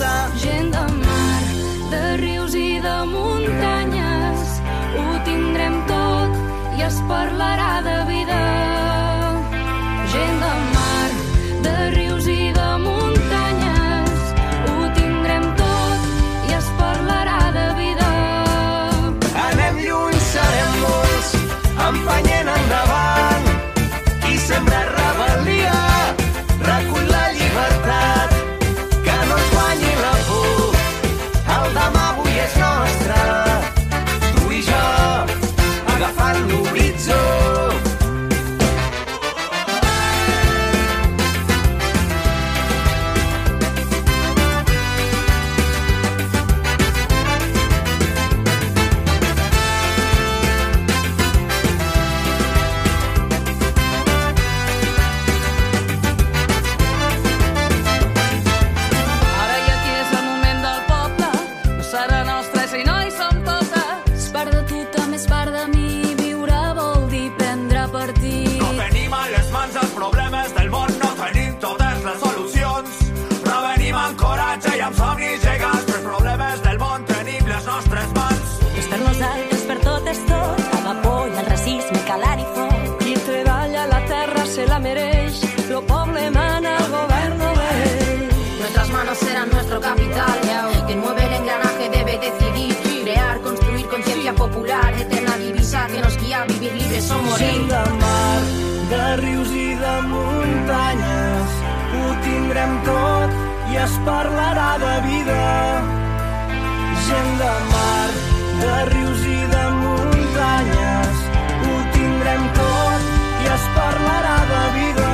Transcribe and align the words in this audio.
A 0.00 0.28
començar. 0.28 0.38
Gent 0.38 0.70
de 0.70 0.84
mar, 1.04 1.42
de 1.90 2.16
rius 2.20 2.54
i 2.54 2.80
de 2.80 2.96
muntanyes, 3.06 4.60
ho 4.94 5.18
tindrem 5.24 5.82
tot 5.86 6.78
i 6.78 6.82
es 6.82 7.02
parlarà 7.08 7.82
de 7.82 7.98
vida. 8.12 8.57
Es 103.84 103.94
parlarà 104.04 104.70
de 104.84 104.94
vida. 105.06 105.42
Gent 107.06 107.32
de 107.42 107.52
mar, 107.72 108.08
de 108.62 108.74
rius 108.90 109.22
i 109.36 109.40
de 109.54 109.64
muntanyes, 109.76 111.20
ho 111.62 111.74
tindrem 111.94 112.42
tot 112.58 113.08
i 113.44 113.50
es 113.56 113.64
parlarà 113.78 114.36
de 114.52 114.62
vida. 114.78 115.10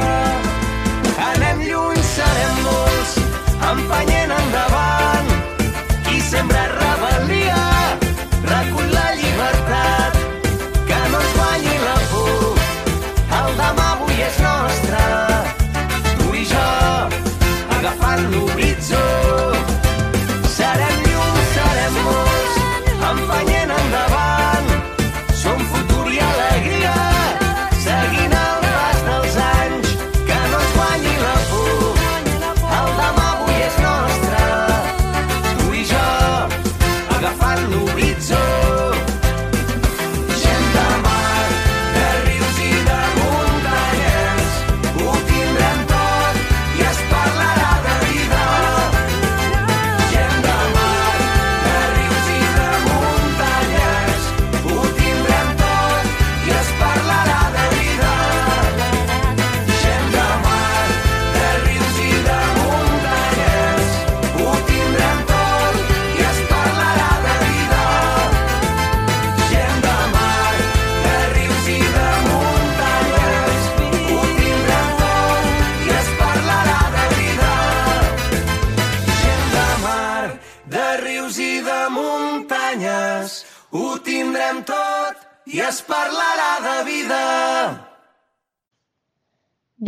Anem 1.31 1.65
lluny, 1.69 2.03
serem 2.15 2.63
molts, 2.69 3.17
empenyent 3.73 4.24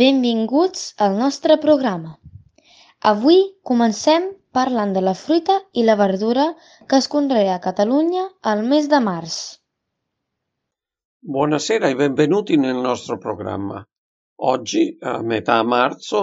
Benvinguts 0.07 0.81
al 1.03 1.15
nostre 1.19 1.55
programa. 1.63 2.11
Avui 3.09 3.39
comencem 3.69 4.27
parlant 4.57 4.91
de 4.95 5.01
la 5.03 5.13
fruita 5.21 5.55
i 5.81 5.83
la 5.87 5.95
verdura 6.01 6.43
que 6.91 6.99
es 7.01 7.07
conrea 7.15 7.55
a 7.55 7.61
Catalunya 7.65 8.21
al 8.51 8.61
mes 8.73 8.85
de 8.93 8.99
març. 9.07 9.37
Buonasera 11.33 11.89
e 11.89 11.97
benvenuti 12.01 12.55
nel 12.55 12.77
nostro 12.85 13.17
programma. 13.17 13.81
Oggi, 14.51 14.83
a 15.01 15.21
metà 15.23 15.57
marzo, 15.63 16.21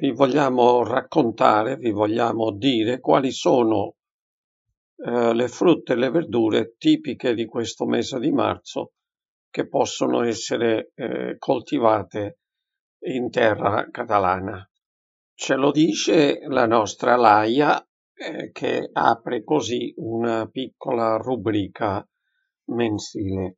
vi 0.00 0.10
vogliamo 0.10 0.82
raccontare, 0.84 1.76
vi 1.76 1.92
vogliamo 1.92 2.50
dire 2.50 2.98
quali 3.00 3.30
sono 3.30 3.94
eh, 4.96 5.32
le 5.32 5.48
frutte 5.48 5.94
e 5.94 5.96
le 5.96 6.10
verdure 6.10 6.74
tipiche 6.76 7.32
di 7.32 7.46
questo 7.46 7.86
mese 7.86 8.18
di 8.18 8.30
marzo 8.30 8.92
che 9.48 9.66
possono 9.68 10.22
essere 10.22 10.90
eh, 10.94 11.36
coltivate 11.38 12.40
in 13.00 13.30
terra 13.30 13.88
catalana. 13.90 14.68
Ce 15.34 15.54
lo 15.54 15.70
dice 15.70 16.40
la 16.48 16.66
nostra 16.66 17.16
Laia 17.16 17.80
eh, 18.14 18.50
che 18.50 18.90
apre 18.92 19.44
così 19.44 19.94
una 19.96 20.46
piccola 20.46 21.16
rubrica 21.16 22.06
mensile. 22.64 23.56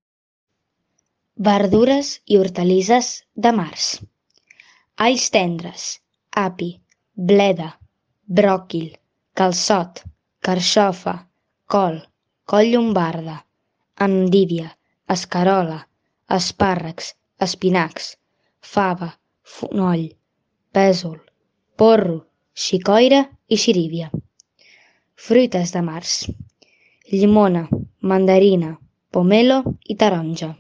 Verdures 1.35 2.21
i 2.25 2.37
hortalisses 2.37 3.25
de 3.33 3.53
març. 3.53 3.87
Alls 4.97 5.31
tendres, 5.33 5.85
api, 6.37 6.75
bleda, 7.15 7.71
bròquil, 8.27 8.91
calçot, 9.33 10.03
carxofa, 10.45 11.15
col, 11.65 11.97
coll 12.45 12.69
llombarda, 12.75 13.39
endívia, 14.07 14.69
escarola, 15.17 15.81
espàrrecs, 16.37 17.15
espinacs, 17.47 18.13
fava, 18.61 19.09
fonoll, 19.59 20.07
pèsol, 20.77 21.19
porro, 21.81 22.19
xicoira 22.65 23.21
i 23.49 23.59
xirívia. 23.65 24.11
Fruites 25.27 25.73
de 25.75 25.83
març. 25.87 26.17
Llimona, 27.13 27.67
mandarina, 28.13 28.75
pomelo 29.11 29.63
i 29.93 29.97
taronja. 30.03 30.51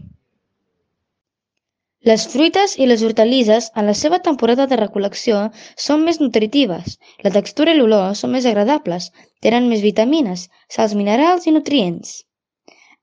Les 2.08 2.22
fruites 2.32 2.74
i 2.80 2.86
les 2.88 3.02
hortalisses, 3.06 3.66
en 3.76 3.86
la 3.90 3.94
seva 4.02 4.18
temporada 4.26 4.66
de 4.68 4.78
recol·lecció, 4.80 5.40
són 5.86 6.06
més 6.06 6.18
nutritives. 6.22 6.96
La 7.26 7.32
textura 7.34 7.74
i 7.74 7.78
l'olor 7.78 8.14
són 8.20 8.32
més 8.36 8.48
agradables, 8.52 9.10
tenen 9.46 9.68
més 9.72 9.84
vitamines, 9.86 10.46
sals 10.76 10.96
minerals 11.00 11.46
i 11.46 11.54
nutrients. 11.56 12.14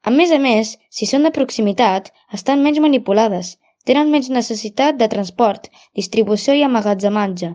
A 0.01 0.13
més 0.17 0.33
a 0.33 0.39
més, 0.47 0.73
si 0.89 1.05
són 1.11 1.29
de 1.29 1.33
proximitat, 1.37 2.09
estan 2.39 2.65
menys 2.65 2.81
manipulades, 2.87 3.53
tenen 3.89 4.11
menys 4.13 4.29
necessitat 4.35 4.97
de 5.01 5.07
transport, 5.13 5.69
distribució 5.99 6.55
i 6.57 6.63
emmagatzematge, 6.67 7.53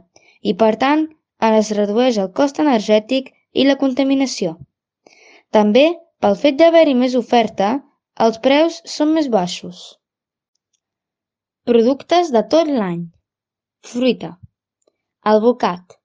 i 0.50 0.55
per 0.62 0.75
tant, 0.84 1.06
es 1.49 1.70
redueix 1.79 2.19
el 2.23 2.31
cost 2.38 2.61
energètic 2.64 3.32
i 3.52 3.64
la 3.69 3.79
contaminació. 3.81 4.55
També, 5.56 5.87
pel 6.25 6.37
fet 6.43 6.58
d'haver-hi 6.61 6.94
més 6.99 7.17
oferta, 7.19 7.73
els 8.26 8.38
preus 8.46 8.79
són 8.94 9.12
més 9.17 9.29
baixos. 9.32 9.82
Productes 11.70 12.31
de 12.35 12.43
tot 12.55 12.70
l'any. 12.70 13.02
Fruita. 13.90 14.31
Alvocat, 15.32 15.99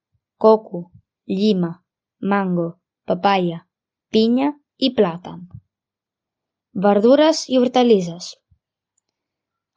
coco, 0.45 0.81
llima, 1.39 1.71
mango, 2.33 2.67
papaya, 3.09 3.63
pinya 4.13 4.51
i 4.77 4.91
plàtan. 4.97 5.39
Verdures 6.87 7.45
i 7.49 7.57
hortalisses. 7.61 8.35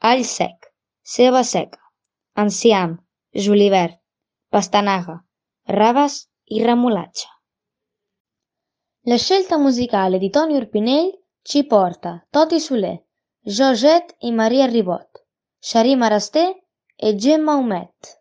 All 0.02 0.24
sec, 0.24 0.70
ceba 1.02 1.42
seca, 1.44 1.78
enciam, 2.34 2.94
julivert, 3.46 3.98
pastanaga, 4.48 5.18
raves 5.66 6.14
i 6.46 6.62
remolatxa. 6.64 7.28
La 9.04 9.18
scelta 9.18 9.58
musicale 9.58 10.16
di 10.18 10.30
Toni 10.30 10.56
Urpinell 10.56 11.10
ci 11.42 11.66
porta 11.66 12.26
Toti 12.30 12.60
Soler, 12.60 12.96
Georgette 13.42 14.16
i 14.20 14.32
Maria 14.32 14.64
Ribot, 14.64 15.26
Xarí 15.58 15.96
Marasté 15.96 16.64
e 16.96 17.14
Gemma 17.16 17.56
Humet. 17.56 18.19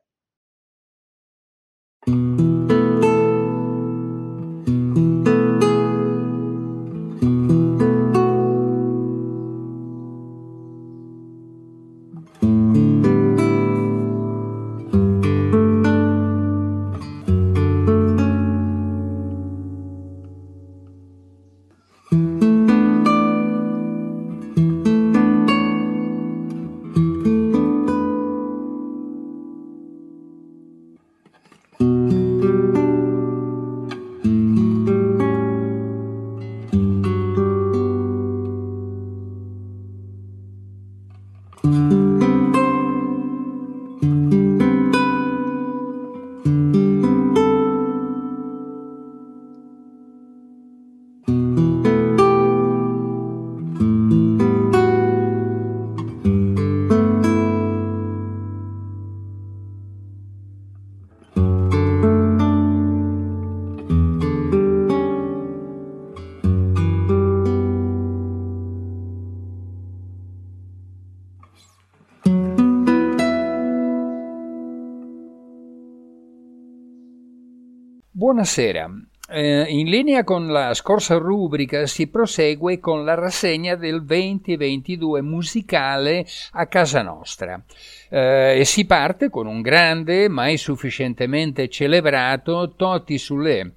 Buonasera. 78.39 78.89
Eh, 79.31 79.65
in 79.67 79.89
linea 79.89 80.23
con 80.23 80.47
la 80.47 80.73
scorsa 80.73 81.17
rubrica 81.17 81.85
si 81.87 82.07
prosegue 82.07 82.79
con 82.79 83.03
la 83.03 83.13
rassegna 83.13 83.75
del 83.75 84.05
2022 84.05 85.21
musicale 85.21 86.25
a 86.53 86.67
casa 86.67 87.01
nostra 87.01 87.61
eh, 88.09 88.59
e 88.59 88.63
si 88.63 88.85
parte 88.85 89.29
con 89.29 89.45
un 89.45 89.61
grande, 89.61 90.29
mai 90.29 90.55
sufficientemente 90.55 91.67
celebrato 91.67 92.75
Toti 92.77 93.17
Soulé. 93.17 93.73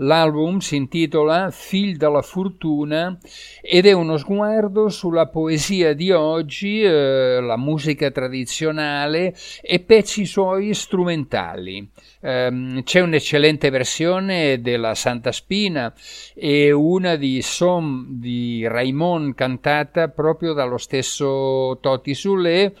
L'album 0.00 0.58
si 0.58 0.76
intitola 0.76 1.50
Fil 1.50 1.96
della 1.96 2.22
fortuna 2.22 3.18
ed 3.60 3.86
è 3.86 3.92
uno 3.92 4.16
sguardo 4.16 4.88
sulla 4.90 5.26
poesia 5.26 5.92
di 5.92 6.12
oggi, 6.12 6.82
eh, 6.82 7.40
la 7.40 7.56
musica 7.56 8.10
tradizionale 8.10 9.34
e 9.60 9.80
pezzi 9.80 10.24
suoi 10.24 10.72
strumentali. 10.74 11.90
Um, 12.20 12.82
c'è 12.82 13.00
un'eccellente 13.00 13.70
versione 13.70 14.60
della 14.60 14.94
Santa 14.94 15.32
Spina 15.32 15.92
e 16.34 16.70
una 16.70 17.16
di 17.16 17.42
Som 17.42 18.06
di 18.20 18.66
Raimond 18.66 19.34
cantata 19.34 20.08
proprio 20.08 20.52
dallo 20.52 20.78
stesso 20.78 21.78
Toti 21.80 22.14
Soulé 22.14 22.74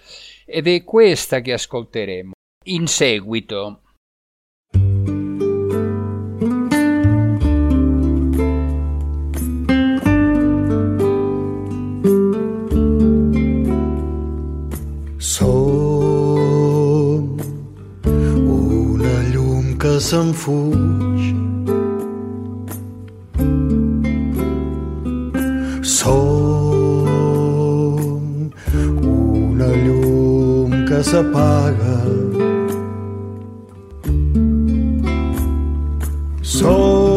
ed 0.44 0.68
è 0.68 0.84
questa 0.84 1.40
che 1.40 1.52
ascolteremo. 1.52 2.32
In 2.66 2.86
seguito. 2.86 3.82
Se'n 20.08 20.30
fuig. 20.32 21.24
Som 25.84 27.42
una 29.04 29.68
llum 29.84 30.70
que 30.88 31.02
s'apaga. 31.10 31.98
Som 36.56 37.07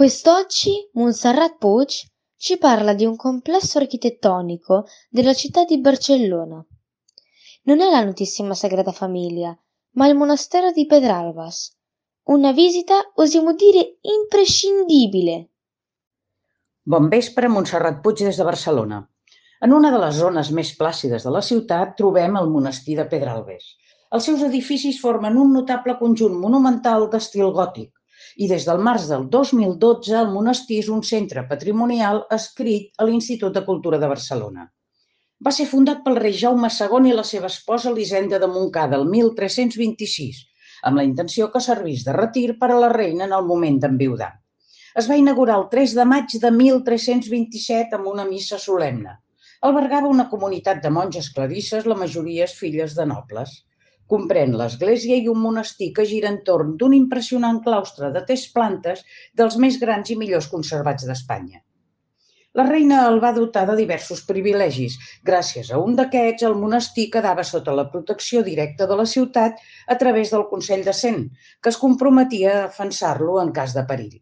Quest'oggi 0.03 0.89
Montserrat 0.95 1.55
Puig 1.57 1.89
ci 2.35 2.57
parla 2.57 2.93
di 2.93 3.05
un 3.05 3.15
complesso 3.15 3.77
architettonico 3.77 4.83
della 5.09 5.33
città 5.33 5.63
di 5.63 5.79
Barcellona. 5.79 6.61
Non 7.63 7.79
è 7.79 7.89
la 7.89 8.03
notissima 8.03 8.53
Sagrada 8.53 8.91
Famiglia, 8.91 9.57
ma 9.91 10.07
il 10.07 10.15
monastero 10.17 10.73
di 10.73 10.85
Pedralbes. 10.85 11.77
Una 12.23 12.51
visita, 12.51 13.13
osiamo 13.15 13.53
dire, 13.53 13.99
imprescindibile. 14.01 15.51
Bon 16.81 17.07
vespre, 17.07 17.47
Montserrat 17.47 18.01
Puig 18.01 18.25
des 18.25 18.35
de 18.35 18.43
Barcelona. 18.43 18.99
En 19.61 19.71
una 19.71 19.89
de 19.89 20.03
les 20.03 20.19
zones 20.19 20.51
més 20.51 20.75
plàcides 20.75 21.23
de 21.23 21.31
la 21.31 21.45
ciutat 21.53 21.95
trobem 21.95 22.35
el 22.43 22.51
monestir 22.51 22.99
de 22.99 23.07
Pedralbes. 23.07 23.71
Els 24.11 24.27
seus 24.27 24.43
edificis 24.51 24.99
formen 24.99 25.39
un 25.39 25.55
notable 25.55 25.95
conjunt 25.95 26.35
monumental 26.45 27.07
d'estil 27.07 27.55
gòtic 27.55 27.93
i 28.37 28.47
des 28.49 28.65
del 28.67 28.79
març 28.87 29.07
del 29.09 29.27
2012 29.33 30.15
el 30.19 30.31
monestir 30.33 30.79
és 30.83 30.89
un 30.89 31.03
centre 31.09 31.43
patrimonial 31.49 32.23
escrit 32.37 32.91
a 32.97 33.07
l'Institut 33.09 33.53
de 33.53 33.65
Cultura 33.65 33.99
de 34.01 34.09
Barcelona. 34.11 34.69
Va 35.45 35.51
ser 35.51 35.67
fundat 35.69 36.03
pel 36.05 36.19
rei 36.21 36.35
Jaume 36.39 36.69
II 36.71 37.09
i 37.09 37.15
la 37.17 37.25
seva 37.27 37.49
esposa 37.51 37.89
Elisenda 37.91 38.39
de 38.39 38.47
Montcada 38.47 38.95
el 38.99 39.09
1326, 39.11 40.39
amb 40.89 40.99
la 40.99 41.03
intenció 41.09 41.49
que 41.51 41.61
servís 41.65 42.05
de 42.07 42.15
retir 42.15 42.47
per 42.61 42.71
a 42.71 42.79
la 42.85 42.93
reina 42.93 43.27
en 43.27 43.35
el 43.39 43.45
moment 43.49 43.81
d'enviudar. 43.83 44.31
Es 45.01 45.09
va 45.09 45.17
inaugurar 45.19 45.57
el 45.59 45.67
3 45.73 45.93
de 45.97 46.05
maig 46.05 46.33
de 46.45 46.51
1327 46.53 47.97
amb 47.97 48.09
una 48.13 48.25
missa 48.29 48.59
solemne. 48.61 49.17
Albergava 49.67 50.11
una 50.11 50.27
comunitat 50.29 50.81
de 50.83 50.91
monges 50.93 51.29
clarisses, 51.35 51.87
la 51.89 51.97
majoria 51.99 52.47
filles 52.47 52.95
de 52.95 53.05
nobles. 53.09 53.55
Comprèn 54.13 54.55
l'església 54.61 55.19
i 55.19 55.29
un 55.35 55.43
monestir 55.43 55.91
que 55.97 56.07
gira 56.13 56.31
entorn 56.35 56.73
d'un 56.79 56.95
impressionant 57.01 57.61
claustre 57.67 58.13
de 58.15 58.23
tres 58.31 58.47
plantes 58.57 59.05
dels 59.41 59.59
més 59.65 59.79
grans 59.83 60.15
i 60.15 60.17
millors 60.23 60.49
conservats 60.55 61.07
d'Espanya. 61.09 61.63
La 62.59 62.63
reina 62.67 62.97
el 63.09 63.15
va 63.21 63.31
dotar 63.35 63.63
de 63.67 63.75
diversos 63.79 64.19
privilegis. 64.27 64.97
Gràcies 65.29 65.71
a 65.73 65.79
un 65.85 65.95
d'aquests, 65.97 66.45
el 66.49 66.57
monestir 66.63 67.07
quedava 67.15 67.45
sota 67.51 67.73
la 67.79 67.87
protecció 67.93 68.43
directa 68.49 68.85
de 68.91 68.97
la 68.99 69.07
ciutat 69.13 69.63
a 69.95 69.97
través 70.03 70.35
del 70.35 70.45
Consell 70.51 70.85
de 70.89 70.93
Cent, 70.99 71.23
que 71.61 71.73
es 71.73 71.81
comprometia 71.87 72.53
a 72.53 72.61
defensar-lo 72.67 73.39
en 73.41 73.49
cas 73.57 73.73
de 73.79 73.85
perill. 73.89 74.21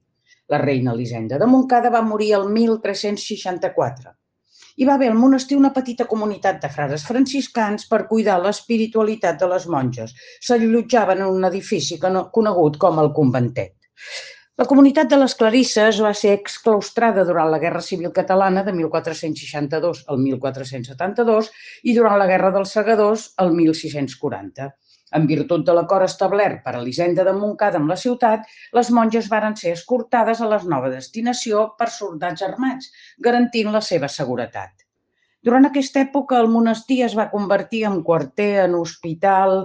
La 0.55 0.61
reina 0.63 0.95
Elisenda 0.95 1.41
de 1.43 1.51
Montcada 1.57 1.91
va 1.91 2.05
morir 2.13 2.31
el 2.39 2.47
1364. 2.55 4.15
Hi 4.81 4.85
va 4.87 4.95
haver 4.97 5.11
al 5.11 5.17
monestir 5.21 5.55
una 5.59 5.69
petita 5.73 6.07
comunitat 6.11 6.55
de 6.63 6.69
frares 6.75 7.03
franciscans 7.05 7.83
per 7.89 7.99
cuidar 8.09 8.39
l'espiritualitat 8.41 9.35
de 9.37 9.49
les 9.51 9.67
monges. 9.69 10.15
S'allotjaven 10.47 11.21
en 11.21 11.35
un 11.35 11.45
edifici 11.51 11.99
conegut 12.01 12.79
com 12.81 13.01
el 13.03 13.11
conventet. 13.19 13.75
La 14.57 14.65
comunitat 14.71 15.11
de 15.11 15.19
les 15.21 15.37
Clarisses 15.37 15.99
va 16.01 16.15
ser 16.17 16.33
exclaustrada 16.39 17.27
durant 17.29 17.53
la 17.53 17.61
Guerra 17.61 17.83
Civil 17.85 18.09
Catalana 18.15 18.65
de 18.65 18.73
1462 18.79 20.01
al 20.07 20.21
1472 20.25 21.53
i 21.83 21.95
durant 21.99 22.17
la 22.17 22.29
Guerra 22.33 22.49
dels 22.57 22.73
Segadors 22.79 23.27
al 23.45 23.53
1640. 23.61 24.71
En 25.17 25.25
virtut 25.31 25.65
de 25.67 25.73
l'acord 25.77 26.07
establert 26.07 26.61
per 26.65 26.75
Elisenda 26.81 27.25
de 27.27 27.33
Montcada 27.39 27.81
amb 27.81 27.91
la 27.91 27.99
ciutat, 28.03 28.45
les 28.77 28.91
monges 28.99 29.27
varen 29.33 29.57
ser 29.63 29.73
escortades 29.77 30.39
a 30.41 30.51
la 30.53 30.61
nova 30.75 30.93
destinació 30.93 31.65
per 31.81 31.89
soldats 31.95 32.47
armats, 32.47 32.93
garantint 33.27 33.73
la 33.75 33.83
seva 33.89 34.11
seguretat. 34.19 34.71
Durant 35.47 35.65
aquesta 35.67 35.97
època 36.05 36.37
el 36.37 36.47
monestir 36.53 36.99
es 37.03 37.13
va 37.17 37.23
convertir 37.31 37.79
en 37.89 37.95
quarter, 38.09 38.49
en 38.63 38.75
hospital 38.77 39.63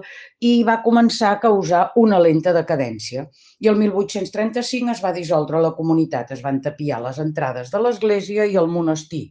i 0.51 0.53
va 0.69 0.79
començar 0.87 1.33
a 1.35 1.41
causar 1.43 1.83
una 2.03 2.21
lenta 2.27 2.55
decadència. 2.57 3.27
I 3.61 3.69
el 3.73 3.77
1835 3.83 4.95
es 4.95 5.03
va 5.05 5.13
dissoldre 5.19 5.61
la 5.61 5.75
comunitat, 5.81 6.33
es 6.33 6.41
van 6.47 6.63
tapiar 6.65 7.03
les 7.05 7.21
entrades 7.27 7.75
de 7.75 7.83
l'església 7.85 8.49
i 8.49 8.57
el 8.63 8.73
monestir, 8.79 9.27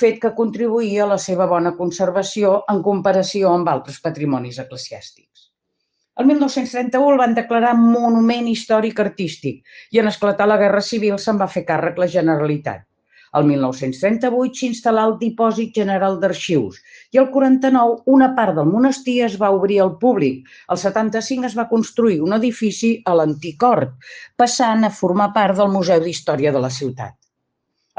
fet 0.00 0.22
que 0.22 0.32
contribuïa 0.40 1.04
a 1.04 1.12
la 1.12 1.20
seva 1.28 1.50
bona 1.52 1.76
conservació 1.82 2.62
en 2.72 2.80
comparació 2.88 3.52
amb 3.52 3.68
altres 3.76 4.00
patrimonis 4.08 4.64
eclesiàstics. 4.64 5.43
El 6.22 6.26
1931 6.30 7.12
el 7.12 7.16
van 7.18 7.32
declarar 7.36 7.72
monument 7.78 8.46
històric 8.46 9.00
artístic 9.02 9.78
i 9.96 10.00
en 10.02 10.10
esclatar 10.10 10.46
la 10.46 10.58
Guerra 10.60 10.82
Civil 10.88 11.16
se'n 11.22 11.40
va 11.40 11.48
fer 11.54 11.64
càrrec 11.70 11.98
la 12.02 12.06
Generalitat. 12.12 12.84
El 13.38 13.48
1938 13.48 14.60
s'instal·là 14.60 15.08
el 15.08 15.16
Dipòsit 15.24 15.72
General 15.80 16.20
d'Arxius 16.22 16.78
i 17.16 17.20
el 17.22 17.26
49 17.34 18.14
una 18.18 18.30
part 18.38 18.54
del 18.60 18.70
monestir 18.76 19.16
es 19.26 19.34
va 19.42 19.50
obrir 19.58 19.80
al 19.82 19.92
públic. 20.06 20.46
El 20.70 20.82
75 20.84 21.50
es 21.50 21.58
va 21.58 21.66
construir 21.74 22.20
un 22.28 22.38
edifici 22.38 22.94
a 23.10 23.18
l'antic 23.18 23.66
hort, 23.70 23.98
passant 24.38 24.86
a 24.86 24.94
formar 25.02 25.32
part 25.40 25.58
del 25.58 25.74
Museu 25.74 26.06
d'Història 26.06 26.54
de 26.54 26.62
la 26.68 26.70
ciutat. 26.78 27.18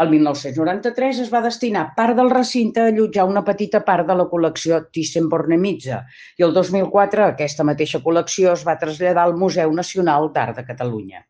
El 0.03 0.09
1993 0.11 1.19
es 1.23 1.29
va 1.33 1.39
destinar 1.43 1.83
part 1.97 2.17
del 2.17 2.29
recinte 2.31 2.81
a 2.83 2.87
allotjar 2.91 3.23
una 3.29 3.43
petita 3.49 3.79
part 3.89 4.09
de 4.09 4.17
la 4.19 4.25
col·lecció 4.31 4.79
Thyssen-Bornemisza 4.97 5.99
i 6.41 6.45
el 6.47 6.51
2004 6.57 7.23
aquesta 7.27 7.63
mateixa 7.69 8.01
col·lecció 8.03 8.51
es 8.57 8.65
va 8.67 8.75
traslladar 8.81 9.23
al 9.23 9.37
Museu 9.45 9.71
Nacional 9.79 10.27
d'Art 10.35 10.59
de 10.59 10.65
Catalunya. 10.67 11.23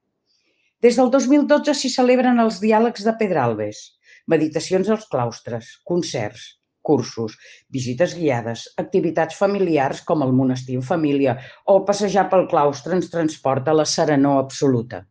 Des 0.81 0.97
del 0.97 1.13
2012 1.13 1.77
s'hi 1.77 1.93
celebren 1.99 2.41
els 2.41 2.57
diàlegs 2.65 3.05
de 3.05 3.13
Pedralbes, 3.21 3.85
meditacions 4.33 4.89
als 4.89 5.05
claustres, 5.13 5.69
concerts, 5.85 6.49
cursos, 6.81 7.37
visites 7.69 8.17
guiades, 8.17 8.65
activitats 8.81 9.37
familiars 9.45 10.01
com 10.09 10.25
el 10.25 10.33
monestir 10.41 10.81
en 10.81 10.89
família 10.93 11.37
o 11.69 11.83
passejar 11.85 12.31
pel 12.33 12.49
claustre 12.49 12.97
ens 12.97 13.13
transporta 13.13 13.73
a 13.73 13.83
la 13.83 13.91
serenor 13.97 14.41
absoluta. 14.41 15.05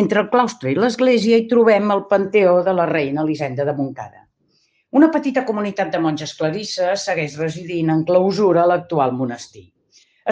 Entre 0.00 0.22
el 0.22 0.28
claustre 0.32 0.70
i 0.72 0.76
l'església 0.80 1.36
hi 1.36 1.44
trobem 1.48 1.90
el 1.92 2.06
panteó 2.08 2.52
de 2.64 2.72
la 2.72 2.86
reina 2.88 3.20
Elisenda 3.26 3.66
de 3.68 3.74
Montcada. 3.76 4.22
Una 4.96 5.10
petita 5.12 5.42
comunitat 5.44 5.90
de 5.92 5.98
monges 6.00 6.32
clarisses 6.38 7.04
segueix 7.08 7.34
residint 7.40 7.90
en 7.92 8.00
clausura 8.08 8.62
a 8.62 8.70
l'actual 8.70 9.12
monestir. 9.18 9.66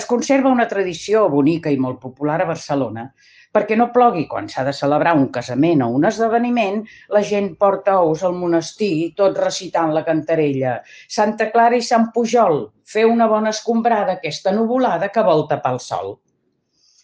Es 0.01 0.07
conserva 0.09 0.53
una 0.55 0.67
tradició 0.71 1.27
bonica 1.29 1.69
i 1.75 1.77
molt 1.77 2.01
popular 2.01 2.39
a 2.41 2.47
Barcelona, 2.53 3.05
perquè 3.53 3.77
no 3.77 3.91
plogui 3.93 4.25
quan 4.31 4.49
s'ha 4.49 4.65
de 4.65 4.73
celebrar 4.81 5.13
un 5.19 5.29
casament 5.37 5.85
o 5.85 5.91
un 5.99 6.09
esdeveniment, 6.09 6.81
la 7.13 7.23
gent 7.33 7.53
porta 7.61 7.99
ous 8.01 8.25
al 8.25 8.41
monestir, 8.41 9.13
tot 9.21 9.37
recitant 9.45 9.93
la 9.93 10.07
cantarella. 10.09 10.79
Santa 11.19 11.51
Clara 11.53 11.77
i 11.77 11.85
Sant 11.85 12.09
Pujol, 12.17 12.63
feu 12.97 13.13
una 13.13 13.29
bona 13.29 13.53
escombrada 13.53 14.17
aquesta 14.17 14.57
nuvolada 14.57 15.13
que 15.13 15.29
vol 15.31 15.49
tapar 15.53 15.77
el 15.77 15.85
sol. 15.91 16.15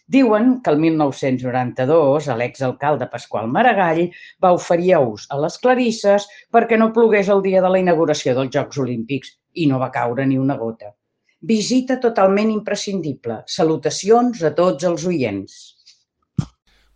Diuen 0.07 0.51
que 0.63 0.71
el 0.71 0.77
1992 0.79 2.27
l'exalcalde 2.39 3.09
Pasqual 3.11 3.49
Maragall 3.51 4.05
va 4.43 4.53
oferir 4.55 4.93
ous 4.95 5.25
a 5.35 5.39
les 5.43 5.57
Clarisses 5.63 6.27
perquè 6.55 6.77
no 6.79 6.93
plogués 6.95 7.27
el 7.33 7.41
dia 7.43 7.63
de 7.65 7.71
la 7.73 7.81
inauguració 7.81 8.35
dels 8.37 8.53
Jocs 8.53 8.79
Olímpics 8.83 9.33
i 9.63 9.65
no 9.67 9.81
va 9.81 9.91
caure 9.91 10.25
ni 10.29 10.37
una 10.39 10.55
gota. 10.61 10.93
Visita 11.49 11.97
totalment 11.99 12.53
imprescindible. 12.53 13.41
Salutacions 13.57 14.45
a 14.47 14.53
tots 14.55 14.87
els 14.87 15.03
oients. 15.11 15.57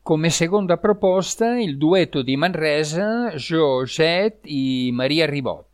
Come 0.01 0.31
seconda 0.31 0.77
proposta 0.77 1.51
il 1.59 1.75
duetto 1.77 2.23
di 2.23 2.37
Manresa, 2.37 3.35
Georgette 3.35 4.47
e 4.47 4.89
Maria 4.93 5.27
Ribot. 5.27 5.70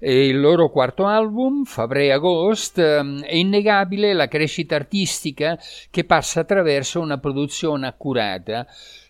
E 0.00 0.28
il 0.28 0.40
loro 0.40 0.70
quarto 0.70 1.06
album, 1.06 1.64
Fabre 1.64 2.12
Agost, 2.12 2.78
ehm, 2.78 3.22
è 3.22 3.34
innegabile 3.34 4.12
la 4.12 4.28
crescita 4.28 4.76
artistica 4.76 5.58
che 5.90 6.04
passa 6.04 6.40
attraverso 6.40 7.00
una 7.00 7.18
produzione 7.18 7.86
accurata. 7.86 8.66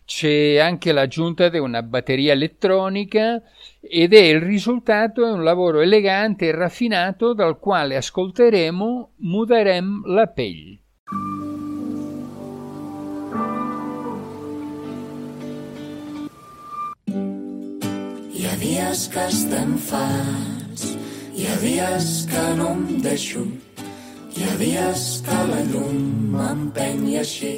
C'è 0.07 0.57
anche 0.57 0.93
l'aggiunta 0.93 1.51
di 1.51 1.59
una 1.59 1.83
batteria 1.83 2.33
elettronica 2.33 3.43
ed 3.81 4.15
è 4.15 4.23
il 4.23 4.41
risultato 4.41 5.23
di 5.23 5.31
un 5.31 5.45
lavoro 5.45 5.81
elegante 5.81 6.47
e 6.47 6.53
raffinato 6.53 7.35
dal 7.35 7.59
quale 7.59 7.97
ascolteremo 7.97 9.11
Mudarem 9.17 10.07
la 10.07 10.27
pell. 10.27 10.79
dies 18.59 19.09
que 19.09 19.21
estem 19.27 19.77
fats, 19.79 20.58
hi 21.39 21.47
ha 21.47 21.57
dies 21.63 22.07
que 22.27 22.45
no 22.59 22.71
em 22.75 22.87
deixo, 23.03 23.45
hi 24.35 24.43
ha 24.43 24.55
dies 24.59 25.03
que 25.27 25.37
la 25.51 25.61
llum 25.71 26.01
m'empeny 26.33 27.05
i 27.13 27.19
així 27.21 27.53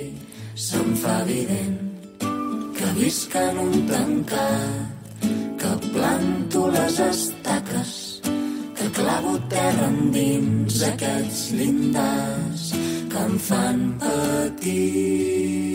se'm 0.64 0.90
fa 1.00 1.14
evident 1.22 1.78
que 2.76 2.90
visc 2.98 3.36
en 3.40 3.62
un 3.62 3.78
tancat, 3.88 5.24
que 5.62 5.72
planto 5.86 6.66
les 6.76 7.00
estaques, 7.06 7.94
que 8.76 8.92
clavo 9.00 9.34
terra 9.56 9.88
endins 9.88 10.82
aquests 10.92 11.42
llindars 11.56 12.68
que 13.10 13.26
em 13.30 13.34
fan 13.48 13.82
patir. 14.04 15.74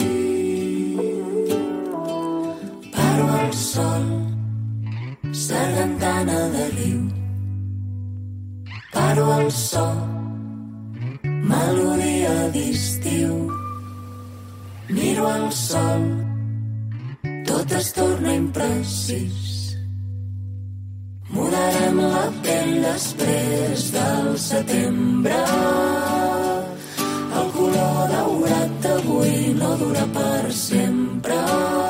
Paro 2.93 3.29
al 3.41 3.53
sol 3.65 4.09
sargantana 5.45 6.41
de 6.57 6.73
riu. 6.79 7.24
Paro 8.95 9.25
al 9.29 9.51
so, 9.51 9.85
melodia 11.23 12.35
d'estiu. 12.53 13.33
Miro 14.87 15.25
el 15.35 15.51
sol, 15.51 16.05
tot 17.49 17.73
es 17.79 17.91
torna 17.97 18.35
imprecís. 18.39 19.75
Mudarem 21.35 21.99
la 21.99 22.23
pell 22.45 22.71
després 22.85 23.89
del 23.97 24.29
setembre. 24.39 25.41
El 27.41 27.51
color 27.57 27.99
daurat 28.13 28.79
d'avui 28.87 29.35
no 29.59 29.75
dura 29.83 30.07
per 30.15 30.53
sempre. 30.55 31.84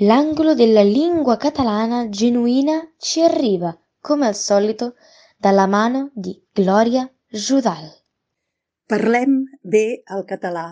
L'angolo 0.00 0.54
della 0.54 0.82
lingua 0.82 1.38
catalana 1.38 2.10
genuina 2.10 2.92
ci 2.98 3.22
arriva, 3.22 3.74
come 3.98 4.26
al 4.26 4.34
solito, 4.34 4.94
dalla 5.38 5.66
mano 5.66 6.10
di 6.12 6.46
Gloria 6.52 7.10
Judal. 7.26 7.88
Parlem 8.84 9.46
bé 9.62 10.02
el 10.04 10.26
català. 10.28 10.66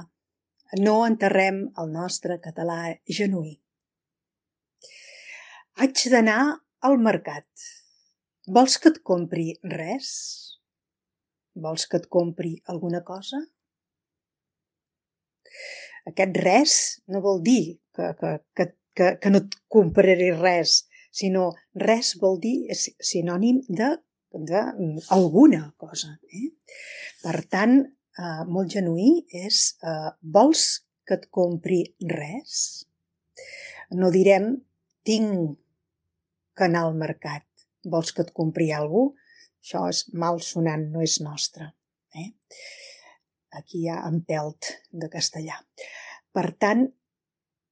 No 0.77 1.07
enterrem 1.07 1.63
el 1.81 1.89
nostre 1.89 2.37
català 2.39 2.93
genuí. 3.07 3.55
Haig 5.81 6.05
d'anar 6.13 6.61
al 6.85 7.01
mercat. 7.01 7.49
Vols 8.45 8.77
que 8.77 8.93
et 8.93 9.01
compri 9.01 9.49
res? 9.73 10.13
Vols 11.57 11.89
que 11.89 11.97
et 11.97 12.11
compri 12.13 12.59
alguna 12.69 13.01
cosa? 13.01 13.41
Aquest 16.13 16.41
res 16.45 16.81
no 17.09 17.25
vol 17.25 17.41
dir 17.41 17.79
que, 17.97 18.13
que, 18.21 18.39
que, 18.53 18.73
que, 18.97 19.15
que 19.21 19.33
no 19.33 19.43
et 19.43 19.57
compraré 19.71 20.31
res, 20.37 20.85
sinó 21.15 21.51
res 21.79 22.15
vol 22.23 22.39
dir, 22.43 22.57
és 22.75 22.87
sinònim 23.11 23.61
de, 23.69 23.91
mm, 24.35 25.07
alguna 25.17 25.67
cosa. 25.79 26.15
Eh? 26.33 26.51
Per 27.23 27.37
tant, 27.51 27.81
eh, 28.19 28.45
molt 28.47 28.71
genuí 28.77 29.11
és 29.45 29.65
eh, 29.83 30.11
vols 30.21 30.65
que 31.07 31.19
et 31.19 31.29
compri 31.31 31.83
res? 32.11 32.87
No 33.93 34.11
direm 34.11 34.55
tinc 35.05 35.59
que 36.57 36.65
anar 36.65 36.87
al 36.87 36.97
mercat. 36.97 37.45
Vols 37.85 38.15
que 38.17 38.25
et 38.25 38.33
compri 38.33 38.73
alguna 38.73 39.13
cosa? 39.13 39.23
Això 39.65 39.87
és 39.89 40.03
mal 40.13 40.43
sonant, 40.45 40.83
no 40.93 41.01
és 41.01 41.15
nostre. 41.25 41.71
Eh? 42.21 42.27
Aquí 43.57 43.79
hi 43.81 43.87
ha 43.89 44.03
empelt 44.11 44.69
de 44.93 45.09
castellà. 45.09 45.57
Per 46.37 46.45
tant, 46.61 46.83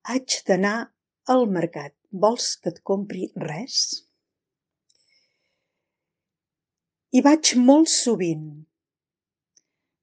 haig 0.08 0.38
d'anar 0.48 0.76
al 1.30 1.46
mercat. 1.50 1.94
Vols 2.12 2.56
que 2.60 2.72
et 2.72 2.80
compri 2.84 3.28
res? 3.40 3.78
Hi 7.12 7.22
vaig 7.24 7.54
molt 7.60 7.90
sovint. 7.92 8.46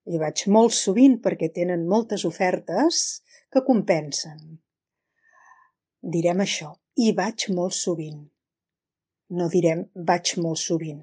Hi 0.10 0.18
vaig 0.22 0.46
molt 0.50 0.74
sovint 0.74 1.20
perquè 1.22 1.52
tenen 1.54 1.88
moltes 1.90 2.26
ofertes 2.26 3.22
que 3.52 3.64
compensen. 3.66 4.60
Direm 6.00 6.42
això, 6.46 6.72
hi 6.98 7.12
vaig 7.18 7.50
molt 7.54 7.76
sovint. 7.78 8.22
No 9.38 9.50
direm 9.54 9.84
vaig 10.10 10.36
molt 10.42 10.62
sovint. 10.62 11.02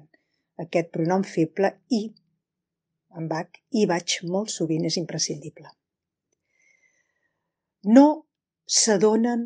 Aquest 0.59 0.89
pronom 0.91 1.23
feble 1.23 1.71
i 1.93 2.07
amb 3.17 3.31
H, 3.33 3.59
hi 3.73 3.85
vaig 3.89 4.17
molt 4.29 4.51
sovint 4.53 4.85
és 4.89 4.97
imprescindible. 4.99 5.69
No 7.87 8.07
s'adonen 8.67 9.45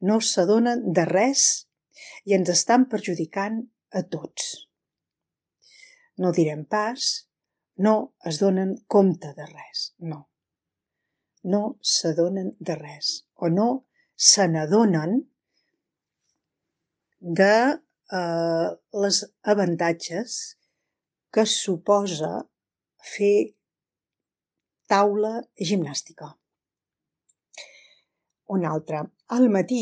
No 0.00 0.18
s'adonen 0.20 0.82
de 0.96 1.04
res 1.08 1.44
i 2.28 2.36
ens 2.36 2.50
estan 2.52 2.84
perjudicant 2.92 3.62
a 3.96 4.02
tots. 4.02 4.50
No 6.20 6.32
direm 6.36 6.64
pas, 6.64 7.06
no 7.86 7.94
es 8.28 8.40
donen 8.40 8.74
compte 8.88 9.32
de 9.36 9.46
res, 9.48 9.92
no. 10.12 10.26
No 11.44 11.62
s'adonen 11.80 12.52
de 12.58 12.76
res, 12.80 13.10
o 13.36 13.48
no 13.48 13.68
se 14.16 14.46
n'adonen 14.48 15.18
de 17.40 17.56
eh, 18.20 18.70
les 19.04 19.20
avantatges 19.52 20.38
que 21.32 21.44
suposa 21.52 22.32
fer 23.12 23.36
taula 24.88 25.36
gimnàstica. 25.70 26.32
Un 28.54 28.64
altre. 28.64 29.02
Al 29.36 29.48
matí 29.56 29.80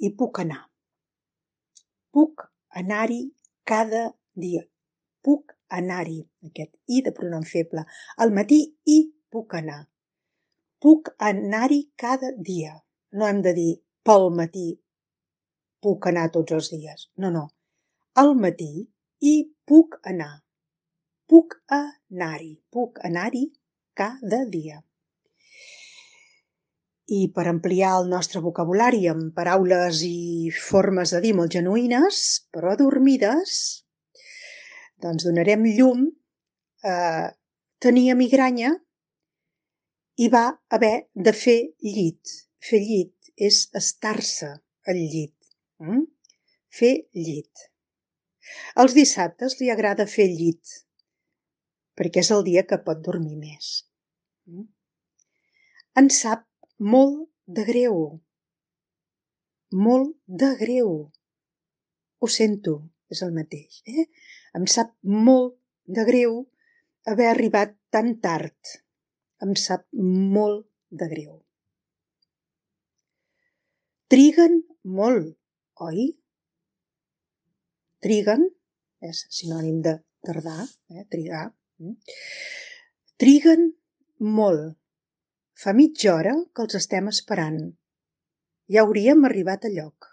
hi 0.00 0.12
puc 0.20 0.40
anar. 0.44 0.62
Puc 2.12 2.46
anar-hi 2.82 3.20
cada 3.72 4.06
dia. 4.44 4.62
Puc 5.24 5.52
anar-hi. 5.80 6.22
Aquest 6.48 6.72
i 6.86 7.02
de 7.02 7.12
pronom 7.18 7.44
feble. 7.52 7.84
Al 8.16 8.32
matí 8.38 8.62
hi 8.92 8.98
puc 9.32 9.58
anar. 9.60 9.82
Puc 10.80 11.12
anar-hi 11.30 11.82
cada 11.96 12.32
dia. 12.50 12.74
No 13.12 13.28
hem 13.28 13.42
de 13.44 13.52
dir 13.56 13.70
pel 14.06 14.28
matí 14.40 14.68
puc 15.86 16.08
anar 16.10 16.26
tots 16.34 16.56
els 16.56 16.70
dies. 16.72 17.06
No, 17.22 17.30
no. 17.30 17.44
Al 18.22 18.34
matí 18.42 18.70
hi 19.22 19.34
puc 19.70 19.98
anar. 20.12 20.32
Puc 21.30 21.58
anar-hi. 21.78 22.52
Puc 22.74 23.00
anar-hi 23.08 23.44
cada 24.00 24.44
dia. 24.56 24.80
I 27.06 27.28
per 27.30 27.44
ampliar 27.46 27.92
el 28.00 28.08
nostre 28.10 28.40
vocabulari 28.42 29.04
amb 29.06 29.30
paraules 29.34 30.00
i 30.06 30.50
formes 30.50 31.12
de 31.14 31.20
dir 31.22 31.34
molt 31.38 31.54
genuïnes, 31.54 32.22
però 32.50 32.72
adormides, 32.72 33.52
doncs 35.02 35.28
donarem 35.28 35.62
llum 35.76 36.08
a 36.82 36.96
tenia 37.78 38.16
migranya 38.18 38.72
i 40.18 40.28
va 40.32 40.46
haver 40.74 40.96
de 41.14 41.34
fer 41.44 41.58
llit. 41.84 42.34
Fer 42.58 42.80
llit 42.82 43.30
és 43.36 43.60
estar-se 43.78 44.50
al 44.90 44.98
llit. 44.98 45.34
Mm? 45.78 46.06
Fer 46.78 46.92
llit. 47.14 47.66
Els 48.82 48.94
dissabtes 48.96 49.58
li 49.60 49.70
agrada 49.70 50.06
fer 50.10 50.26
llit, 50.30 50.74
perquè 51.98 52.22
és 52.24 52.32
el 52.34 52.44
dia 52.46 52.66
que 52.66 52.82
pot 52.82 52.98
dormir 53.06 53.36
més. 53.38 53.70
Mm? 54.50 54.66
En 56.02 56.10
sap 56.12 56.44
molt 56.78 57.28
de 57.46 57.64
greu. 57.64 58.20
Molt 59.72 60.16
de 60.26 60.52
greu. 60.60 60.92
Ho 62.18 62.28
sento, 62.28 62.76
és 63.10 63.22
el 63.22 63.32
mateix. 63.36 63.82
Eh? 63.86 64.06
Em 64.56 64.66
sap 64.70 64.92
molt 65.02 65.56
de 65.86 66.04
greu 66.08 66.44
haver 67.06 67.28
arribat 67.30 67.74
tan 67.90 68.16
tard. 68.20 68.56
Em 69.42 69.54
sap 69.54 69.86
molt 69.92 70.66
de 70.90 71.08
greu. 71.10 71.42
Triguen 74.06 74.60
molt, 74.86 75.34
oi? 75.82 76.06
Triguen 78.02 78.46
és 79.02 79.24
sinònim 79.34 79.80
de 79.82 79.96
tardar, 80.26 80.66
eh? 80.94 81.04
trigar. 81.10 81.48
Triguen 83.20 83.72
molt. 84.20 84.76
Fa 85.56 85.72
mitja 85.72 86.10
hora 86.12 86.34
que 86.52 86.64
els 86.66 86.76
estem 86.76 87.06
esperant. 87.08 87.60
Ja 88.74 88.82
hauríem 88.82 89.24
arribat 89.24 89.64
a 89.64 89.70
lloc. 89.72 90.10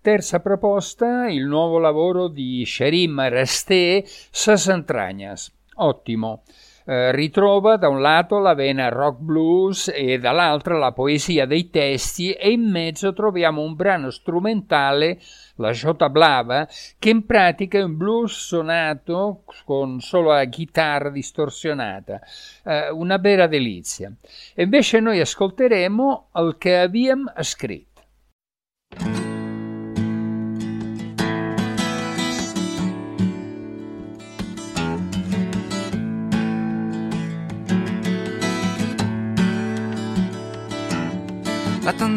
Terza 0.00 0.40
proposta, 0.40 1.28
il 1.28 1.44
nuovo 1.44 1.78
lavoro 1.78 2.28
di 2.28 2.64
Sherim 2.64 3.20
Resté, 3.28 4.06
Ses 4.06 4.68
Entragnas. 4.72 5.50
Ottimo. 5.76 6.42
Eh, 6.90 7.12
ritrova 7.12 7.76
da 7.76 7.88
un 7.88 8.00
lato 8.00 8.40
la 8.40 8.52
vena 8.52 8.88
rock 8.88 9.20
blues 9.20 9.92
e 9.94 10.18
dall'altra 10.18 10.76
la 10.76 10.90
poesia 10.90 11.46
dei 11.46 11.70
testi 11.70 12.32
e 12.32 12.50
in 12.50 12.68
mezzo 12.68 13.12
troviamo 13.12 13.62
un 13.62 13.76
brano 13.76 14.10
strumentale, 14.10 15.20
la 15.54 15.70
Jota 15.70 16.08
Blava, 16.08 16.66
che 16.98 17.10
in 17.10 17.26
pratica 17.26 17.78
è 17.78 17.84
un 17.84 17.96
blues 17.96 18.32
suonato 18.32 19.44
con 19.64 20.00
solo 20.00 20.30
la 20.30 20.44
chitarra 20.46 21.10
distorsionata, 21.10 22.20
eh, 22.64 22.90
una 22.90 23.18
vera 23.18 23.46
delizia. 23.46 24.12
E 24.52 24.64
invece 24.64 24.98
noi 24.98 25.20
ascolteremo 25.20 26.30
il 26.34 26.56
che 26.58 26.76
abbiamo 26.76 27.30
scritto. 27.38 28.02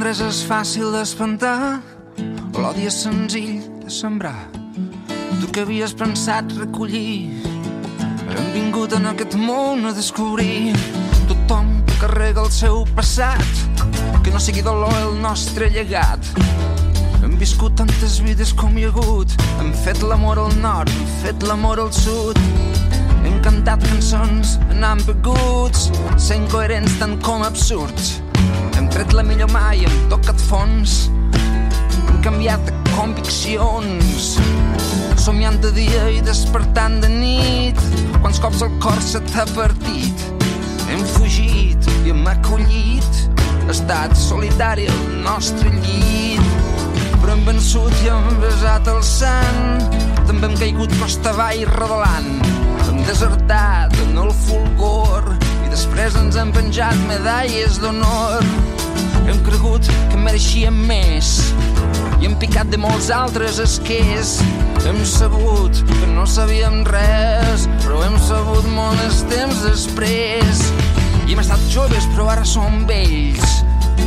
Tendresa 0.03 0.25
és 0.27 0.39
fàcil 0.43 0.89
d'espantar, 0.91 1.79
l'odi 2.59 2.89
és 2.89 2.95
senzill 3.05 3.61
de 3.79 3.87
sembrar. 3.87 4.49
Tu 5.39 5.47
que 5.55 5.61
havies 5.63 5.93
pensat 5.95 6.49
recollir, 6.57 7.31
hem 8.33 8.49
vingut 8.51 8.91
en 8.97 9.07
aquest 9.13 9.37
món 9.39 9.87
a 9.87 9.93
descobrir 9.95 10.73
tothom 11.29 11.69
que 11.87 11.95
carrega 12.01 12.43
el 12.43 12.51
seu 12.51 12.83
passat, 12.97 13.63
que 14.25 14.33
no 14.33 14.41
sigui 14.43 14.65
dolor 14.65 14.91
el 15.05 15.15
nostre 15.23 15.71
llegat. 15.71 16.19
Hem 17.21 17.37
viscut 17.39 17.79
tantes 17.79 18.19
vides 18.27 18.51
com 18.59 18.75
hi 18.75 18.83
ha 18.83 18.91
hagut, 18.91 19.37
hem 19.61 19.71
fet 19.85 20.03
l'amor 20.03 20.43
al 20.49 20.59
nord, 20.59 20.91
hem 20.91 21.15
fet 21.23 21.47
l'amor 21.47 21.79
al 21.85 21.95
sud, 21.95 22.43
hem 23.23 23.39
cantat 23.47 23.87
cançons, 23.87 24.57
n'hem 24.75 25.07
beguts, 25.07 25.87
sent 26.27 26.51
coherents 26.51 26.99
tant 26.99 27.15
com 27.23 27.47
absurds. 27.47 28.17
Tret 28.93 29.13
la 29.17 29.23
millor 29.25 29.49
mai, 29.49 29.79
hem 29.87 29.93
tocat 30.11 30.37
fons, 30.45 31.07
hem 31.33 32.17
canviat 32.21 32.61
de 32.67 32.73
conviccions, 32.91 34.27
somiant 35.17 35.57
de 35.63 35.71
dia 35.73 36.03
i 36.13 36.19
despertant 36.21 36.99
de 37.01 37.09
nit, 37.09 37.79
quants 38.19 38.37
cops 38.43 38.61
el 38.61 38.75
cor 38.83 38.99
se 39.01 39.17
t'ha 39.31 39.47
partit. 39.55 40.21
Hem 40.91 41.01
fugit 41.15 41.89
i 42.03 42.13
hem 42.13 42.21
acollit, 42.29 43.17
estat 43.73 44.13
solitari 44.19 44.85
al 44.93 45.01
nostre 45.25 45.73
llit, 45.79 46.45
però 47.15 47.33
hem 47.33 47.41
vençut 47.49 47.97
i 48.05 48.11
hem 48.13 48.37
besat 48.43 48.91
el 48.93 49.01
sant, 49.09 49.89
també 50.27 50.51
hem 50.51 50.59
caigut 50.61 50.93
costa 51.01 51.33
avall 51.33 51.65
redolant, 51.71 52.29
hem 52.85 53.01
desertat 53.09 53.97
en 54.05 54.21
el 54.27 54.29
fulgor 54.45 55.33
i 55.63 55.73
després 55.73 56.21
ens 56.21 56.37
hem 56.37 56.53
penjat 56.53 57.03
medalles 57.09 57.81
d'honor. 57.81 58.72
Hem 59.23 59.39
cregut 59.45 59.87
que 60.11 60.19
mereixíem 60.19 60.75
més 60.87 61.37
i 62.19 62.27
hem 62.27 62.35
picat 62.39 62.69
de 62.71 62.79
molts 62.79 63.09
altres 63.11 63.57
esquers. 63.63 64.37
Hem 64.87 64.99
sabut 65.07 65.79
que 65.89 66.07
no 66.11 66.25
sabíem 66.27 66.81
res, 66.87 67.65
però 67.83 68.01
hem 68.05 68.15
sabut 68.27 68.67
molt 68.75 68.99
més 68.99 69.21
temps 69.31 69.63
després. 69.63 70.63
I 71.23 71.35
hem 71.35 71.41
estat 71.43 71.63
joves, 71.71 72.07
però 72.13 72.29
ara 72.33 72.45
som 72.47 72.83
vells. 72.89 73.59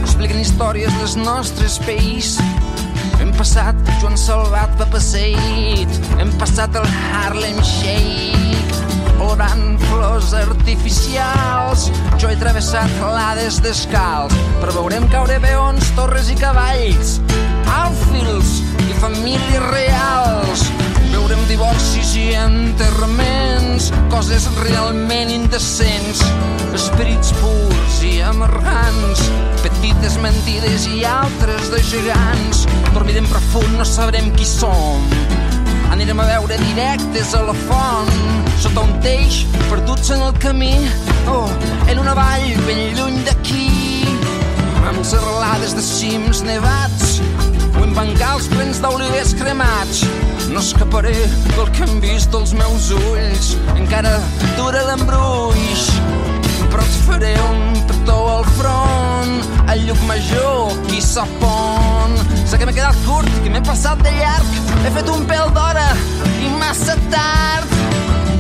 Expliquen 0.03 0.41
històries 0.41 0.93
dels 1.01 1.17
nostres 1.21 1.79
pells. 1.85 2.37
Hem 3.21 3.33
passat 3.37 3.77
Joan 4.01 4.17
Salvat 4.21 4.73
va 4.81 4.89
passeït, 4.93 6.01
hem 6.21 6.33
passat 6.41 6.77
el 6.77 6.89
Harlem 7.13 7.61
Shake, 7.65 8.66
olorant 9.37 9.81
flors 9.81 10.33
artificials. 10.33 11.91
Jo 12.17 12.31
he 12.31 12.37
travessat 12.41 12.89
l'Hades 13.01 13.61
descalç, 13.61 14.33
però 14.63 14.73
veurem 14.73 15.05
caure 15.13 15.37
peons, 15.43 15.91
torres 15.97 16.31
i 16.33 16.37
cavalls, 16.41 17.19
àlfils 17.69 18.63
i 18.87 18.97
famílies 19.03 19.67
reals. 19.69 20.65
Veurem 21.13 21.43
divorcis 21.51 22.15
i 22.17 22.31
enterraments, 22.39 23.91
coses 24.13 24.49
realment 24.63 25.33
indecents, 25.33 26.23
esperits 26.77 27.35
purs 27.41 28.01
i 28.07 28.21
amargants, 28.25 29.27
petites 29.65 30.17
mentides 30.23 30.89
i 30.95 31.05
altres 31.05 31.69
de 31.75 31.83
gegants. 31.85 32.65
Dormirem 32.95 33.29
profund, 33.29 33.77
no 33.77 33.85
sabrem 33.85 34.33
qui 34.37 34.49
som, 34.49 35.05
anirem 35.97 36.19
a 36.21 36.25
veure 36.29 36.57
directes 36.61 37.31
a 37.33 37.39
la 37.47 37.55
font, 37.57 38.11
sota 38.61 38.83
un 38.85 38.91
teix, 39.01 39.39
perduts 39.71 40.11
en 40.13 40.25
el 40.27 40.35
camí, 40.43 40.75
oh, 41.33 41.49
en 41.89 42.03
una 42.03 42.13
vall 42.19 42.51
ben 42.67 42.83
lluny 42.99 43.17
d'aquí, 43.25 44.05
amb 44.91 45.01
serralades 45.09 45.73
de 45.73 45.85
cims 45.87 46.43
nevats, 46.45 47.17
o 47.79 47.87
en 47.87 47.97
bancals 47.97 48.51
plens 48.53 48.83
d'olivers 48.85 49.33
cremats. 49.41 50.05
No 50.53 50.61
escaparé 50.61 51.17
del 51.55 51.73
que 51.73 51.89
han 51.89 51.97
vist 52.05 52.37
els 52.37 52.53
meus 52.61 52.91
ulls, 52.99 53.55
encara 53.79 54.19
dura 54.61 54.85
l'embruix, 54.91 55.89
però 56.69 56.85
et 56.85 57.01
faré 57.09 57.33
un 57.49 57.81
petó 57.89 58.21
al 58.37 58.53
front, 58.61 59.41
al 59.65 59.89
lluc 59.89 60.05
major, 60.13 60.77
qui 60.91 61.01
sap 61.01 61.49
on. 61.49 61.76
Sé 62.47 62.59
que 62.59 62.67
m'he 62.67 62.75
quedat 62.77 62.99
curt 63.03 63.27
i 63.27 63.41
que 63.43 63.51
m'he 63.51 63.63
passat 63.67 63.99
de 64.07 64.13
llarg, 64.15 64.59
he 64.87 64.91
fet 64.95 65.09
un 65.11 65.25
pèl 65.27 65.51
d'hora 65.57 65.87
i 66.45 66.51
massa 66.61 66.95
tard 67.11 67.73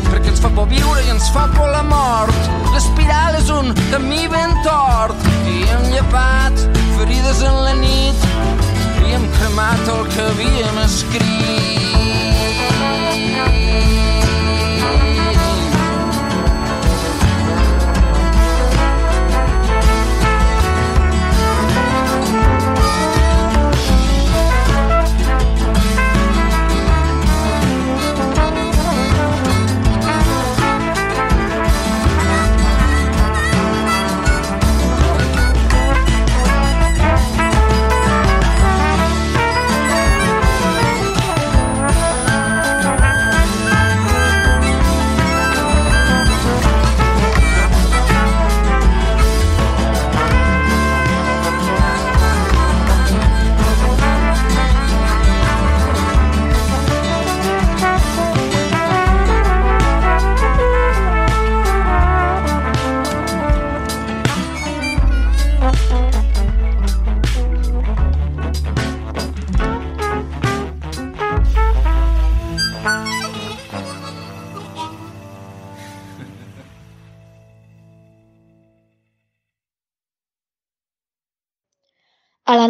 perquè 0.06 0.30
ens 0.30 0.42
fa 0.44 0.50
por 0.54 0.68
viure 0.70 1.02
i 1.02 1.10
ens 1.10 1.26
fa 1.34 1.48
por 1.56 1.68
la 1.72 1.82
mort. 1.90 2.50
L'espiral 2.70 3.34
és 3.40 3.50
un 3.50 3.72
camí 3.90 4.22
ben 4.30 4.54
tort 4.66 5.26
i 5.50 5.58
hem 5.66 5.90
llepat 5.90 6.62
ferides 6.96 7.42
en 7.50 7.58
la 7.66 7.74
nit 7.82 8.28
i 9.02 9.18
hem 9.18 9.26
cremat 9.40 9.92
el 9.96 10.06
que 10.14 10.30
havíem 10.30 10.82
escrit. 10.86 11.56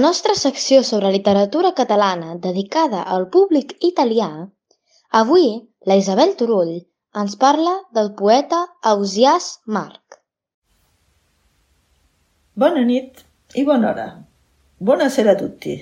Nostra 0.07 0.35
secció 0.38 0.85
sobre 0.85 1.11
literatura 1.11 1.73
catalana 1.75 2.37
dedicada 2.38 3.01
al 3.14 3.25
públic 3.29 3.73
italià, 3.88 4.29
avui 5.21 5.47
la 5.88 5.97
Isabel 5.99 6.37
Turull 6.38 6.77
ens 7.23 7.35
parla 7.40 7.73
del 7.97 8.12
poeta 8.21 8.61
Ausiàs 8.90 9.49
Marc. 9.77 10.21
Bona 12.55 12.85
nit 12.87 13.25
e 13.53 13.64
buon'ora. 13.66 14.07
Buonasera 14.79 15.33
a 15.33 15.40
tutti. 15.42 15.75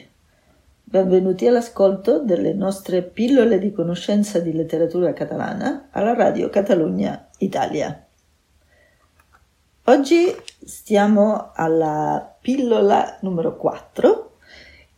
Benvenuti 0.97 1.47
all'ascolto 1.47 2.21
delle 2.25 2.55
nostre 2.55 3.03
pillole 3.03 3.59
di 3.59 3.73
conoscenza 3.73 4.39
di 4.39 4.55
letteratura 4.55 5.13
catalana 5.13 5.89
alla 5.91 6.15
Radio 6.15 6.49
Catalunya 6.49 7.29
Italia. 7.39 7.91
Oggi 9.85 10.35
stiamo 10.65 11.51
alla 11.53 12.34
pillola 12.45 13.17
numero 13.23 13.57
4 13.57 14.33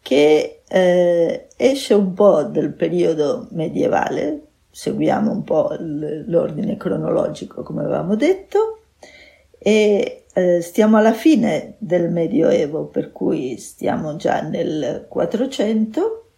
che 0.02 0.62
eh, 0.66 1.46
esce 1.56 1.94
un 1.94 2.12
po' 2.12 2.42
del 2.42 2.72
periodo 2.72 3.46
medievale, 3.52 4.46
seguiamo 4.68 5.30
un 5.30 5.44
po' 5.44 5.72
l'ordine 5.78 6.76
cronologico 6.76 7.62
come 7.62 7.82
avevamo 7.82 8.16
detto 8.16 8.80
e 9.59 10.24
eh, 10.32 10.61
stiamo 10.61 10.96
alla 10.96 11.12
fine 11.12 11.74
del 11.78 12.11
Medioevo, 12.11 12.87
per 12.87 13.12
cui 13.12 13.56
stiamo 13.59 14.16
già 14.16 14.40
nel 14.40 15.06
400 15.09 16.30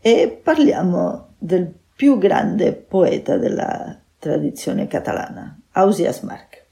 e 0.00 0.40
parliamo 0.40 1.34
del 1.38 1.72
più 1.94 2.18
grande 2.18 2.72
poeta 2.72 3.36
della 3.36 3.98
tradizione 4.16 4.86
catalana, 4.86 5.58
Ausias 5.72 6.20
Marc. 6.20 6.64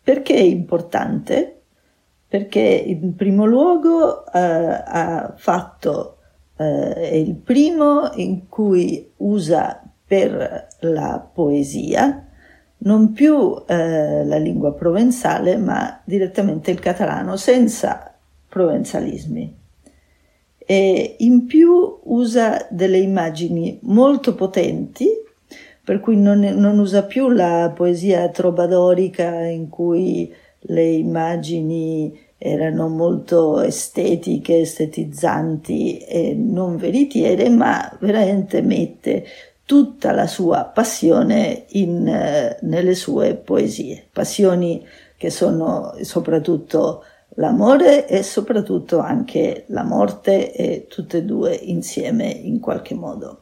Perché 0.00 0.34
è 0.34 0.42
importante? 0.42 1.55
Perché 2.36 2.60
in 2.60 3.14
primo 3.14 3.46
luogo 3.46 4.26
eh, 4.26 4.38
ha 4.38 5.32
fatto, 5.38 6.18
eh, 6.58 6.92
è 6.92 7.14
il 7.14 7.34
primo 7.34 8.10
in 8.16 8.46
cui 8.46 9.10
usa 9.16 9.82
per 10.06 10.68
la 10.80 11.30
poesia 11.32 12.28
non 12.78 13.14
più 13.14 13.56
eh, 13.66 14.22
la 14.26 14.36
lingua 14.36 14.74
provenzale 14.74 15.56
ma 15.56 16.02
direttamente 16.04 16.70
il 16.70 16.78
catalano 16.78 17.36
senza 17.36 18.14
provenzalismi. 18.46 19.56
E 20.58 21.16
in 21.20 21.46
più 21.46 22.00
usa 22.02 22.66
delle 22.68 22.98
immagini 22.98 23.78
molto 23.84 24.34
potenti 24.34 25.08
per 25.82 26.00
cui 26.00 26.18
non, 26.18 26.40
non 26.40 26.78
usa 26.78 27.04
più 27.04 27.30
la 27.30 27.72
poesia 27.74 28.28
trobadorica 28.28 29.42
in 29.46 29.70
cui 29.70 30.30
le 30.68 30.84
immagini 30.84 32.24
erano 32.38 32.88
molto 32.88 33.60
estetiche, 33.60 34.60
estetizzanti 34.60 35.98
e 35.98 36.34
non 36.34 36.76
veritiere, 36.76 37.48
ma 37.48 37.96
veramente 38.00 38.60
mette 38.62 39.24
tutta 39.64 40.12
la 40.12 40.26
sua 40.26 40.64
passione 40.64 41.64
in, 41.70 42.06
eh, 42.06 42.58
nelle 42.62 42.94
sue 42.94 43.34
poesie, 43.34 44.06
passioni 44.12 44.86
che 45.16 45.30
sono 45.30 45.94
soprattutto 46.02 47.02
l'amore 47.36 48.06
e 48.06 48.22
soprattutto 48.22 48.98
anche 48.98 49.64
la 49.68 49.82
morte 49.82 50.52
e 50.52 50.86
tutte 50.88 51.18
e 51.18 51.24
due 51.24 51.54
insieme 51.54 52.26
in 52.26 52.60
qualche 52.60 52.94
modo. 52.94 53.40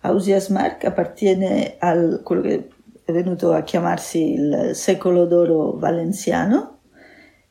Ausias 0.00 0.48
Marc 0.50 0.84
appartiene 0.84 1.74
a 1.78 2.18
quello 2.22 2.42
che 2.42 2.68
è 3.04 3.12
venuto 3.12 3.52
a 3.52 3.62
chiamarsi 3.62 4.32
il 4.34 4.70
secolo 4.74 5.24
d'oro 5.24 5.72
valenziano 5.76 6.75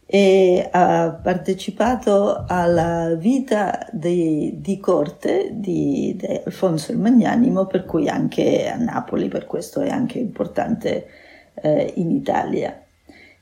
e 0.07 0.69
ha 0.71 1.19
partecipato 1.21 2.45
alla 2.47 3.15
vita 3.15 3.87
di, 3.91 4.55
di 4.59 4.79
corte 4.79 5.49
di, 5.53 6.15
di, 6.15 6.41
Alfonso 6.45 6.91
il 6.91 6.99
Magnanimo, 6.99 7.65
per 7.65 7.85
cui 7.85 8.07
anche 8.07 8.69
a 8.69 8.75
Napoli, 8.75 9.27
per 9.27 9.45
questo 9.45 9.81
è 9.81 9.89
anche 9.89 10.19
importante 10.19 11.07
eh, 11.55 11.93
in 11.95 12.11
Italia. 12.11 12.79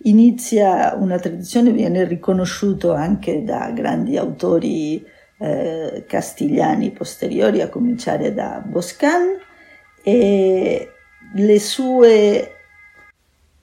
Inizia 0.04 0.96
una 0.98 1.20
tradizione, 1.20 1.72
viene 1.72 2.06
riconosciuto 2.06 2.94
anche 2.94 3.44
da 3.44 3.72
grandi 3.72 4.18
autori 4.18 5.06
eh, 5.40 6.06
castigliani 6.08 6.92
posteriori, 6.92 7.62
a 7.62 7.70
cominciare 7.70 8.34
da 8.34 8.64
Boscan, 8.66 9.38
e 10.02 10.90
le 11.36 11.60
sue 11.60 12.52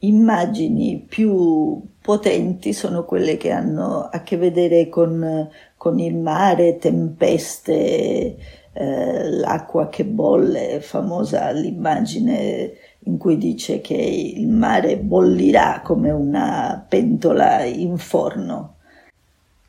immagini 0.00 1.04
più 1.06 1.80
potenti 2.10 2.72
sono 2.72 3.04
quelle 3.04 3.36
che 3.36 3.52
hanno 3.52 4.08
a 4.10 4.22
che 4.22 4.36
vedere 4.36 4.88
con, 4.88 5.48
con 5.76 6.00
il 6.00 6.16
mare, 6.16 6.76
tempeste, 6.76 8.36
eh, 8.72 9.30
l'acqua 9.30 9.88
che 9.88 10.04
bolle, 10.04 10.80
famosa 10.80 11.52
l'immagine 11.52 12.72
in 13.04 13.16
cui 13.16 13.38
dice 13.38 13.80
che 13.80 13.94
il 13.94 14.48
mare 14.48 14.96
bollirà 14.96 15.82
come 15.84 16.10
una 16.10 16.84
pentola 16.88 17.62
in 17.62 17.96
forno. 17.96 18.74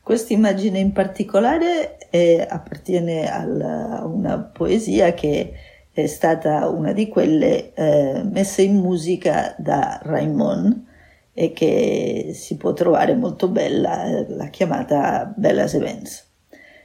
Questa 0.02 0.32
immagine 0.32 0.80
in 0.80 0.90
particolare 0.90 1.96
eh, 2.10 2.44
appartiene 2.50 3.30
alla, 3.30 4.00
a 4.00 4.04
una 4.04 4.36
poesia 4.38 5.14
che 5.14 5.52
è 5.92 6.06
stata 6.06 6.68
una 6.68 6.90
di 6.90 7.06
quelle 7.06 7.72
eh, 7.74 8.22
messe 8.24 8.62
in 8.62 8.78
musica 8.78 9.54
da 9.58 10.00
Raimond 10.02 10.90
e 11.34 11.52
che 11.52 12.32
si 12.34 12.56
può 12.56 12.72
trovare 12.72 13.14
molto 13.14 13.48
bella, 13.48 14.24
la 14.28 14.48
chiamata 14.48 15.32
Bellas 15.36 15.74
Events. 15.74 16.30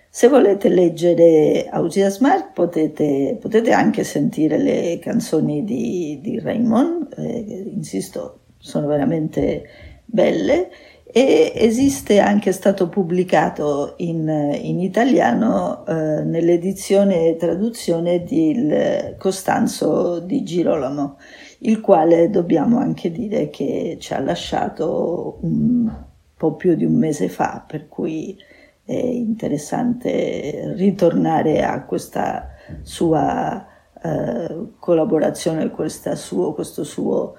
Se 0.10 0.29
volete 0.29 0.69
leggere 0.69 1.67
Ausias 1.69 2.19
Mark 2.19 2.53
potete, 2.53 3.38
potete, 3.39 3.71
anche 3.71 4.03
sentire 4.03 4.57
le 4.57 4.99
canzoni 4.99 5.63
di, 5.63 6.19
di 6.21 6.39
Raymond, 6.39 7.13
eh, 7.17 7.69
insisto, 7.73 8.39
sono 8.57 8.88
veramente 8.88 9.63
belle 10.05 10.69
e 11.03 11.53
esiste 11.55 12.19
anche 12.19 12.51
stato 12.51 12.89
pubblicato 12.89 13.93
in, 13.97 14.27
in 14.62 14.79
italiano 14.79 15.86
eh, 15.86 16.23
nell'edizione 16.23 17.29
e 17.29 17.36
traduzione 17.38 18.23
di 18.23 18.69
Costanzo 19.17 20.19
di 20.19 20.43
Girolamo, 20.43 21.17
il 21.59 21.81
quale 21.81 22.29
dobbiamo 22.29 22.77
anche 22.77 23.11
dire 23.11 23.49
che 23.49 23.97
ci 23.99 24.13
ha 24.13 24.19
lasciato 24.19 25.37
un 25.41 25.91
po' 26.35 26.53
più 26.53 26.75
di 26.75 26.85
un 26.85 26.95
mese 26.95 27.29
fa, 27.29 27.63
per 27.65 27.87
cui 27.87 28.37
è 28.83 28.93
interessante 28.93 30.73
ritornare 30.75 31.63
a 31.63 31.83
questa 31.83 32.49
sua 32.83 33.65
eh, 34.01 34.67
collaborazione, 34.79 35.71
suo, 36.15 36.53
questo 36.53 36.83
suo 36.83 37.37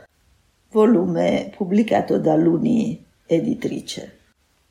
volume 0.71 1.51
pubblicato 1.57 2.19
da 2.19 2.35
Luni 2.37 3.03
editrice. 3.27 4.17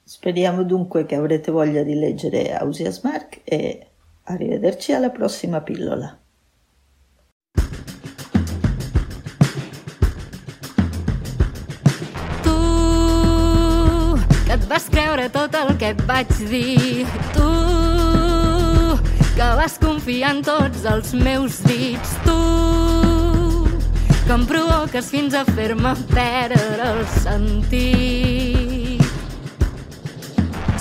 Speriamo 0.04 0.64
dunque 0.64 1.06
che 1.06 1.16
avrete 1.16 1.52
voglia 1.52 1.84
di 1.84 1.96
leggere 1.96 2.54
Ausias 2.54 3.02
Mark 3.02 3.42
e 3.44 3.88
arrivederci 4.24 4.94
alla 4.94 5.10
prossima 5.10 5.62
pillola. 5.62 6.18
Vas 14.70 14.90
creure 14.92 15.30
tot 15.34 15.56
el 15.56 15.76
que 15.80 15.94
et 15.96 16.02
vaig 16.08 16.32
dir 16.52 17.06
Tu 17.36 17.50
que 19.38 19.50
vas 19.60 19.78
confiar 19.80 20.36
en 20.36 20.44
tots 20.46 20.86
els 20.90 21.14
meus 21.14 21.62
dits 21.68 22.18
Tu 22.26 22.38
que 24.28 24.34
em 24.34 24.44
provoques 24.44 25.08
fins 25.08 25.32
a 25.40 25.46
fer-me 25.48 25.94
perdre 26.10 26.84
el 26.84 26.98
sentit. 27.24 29.00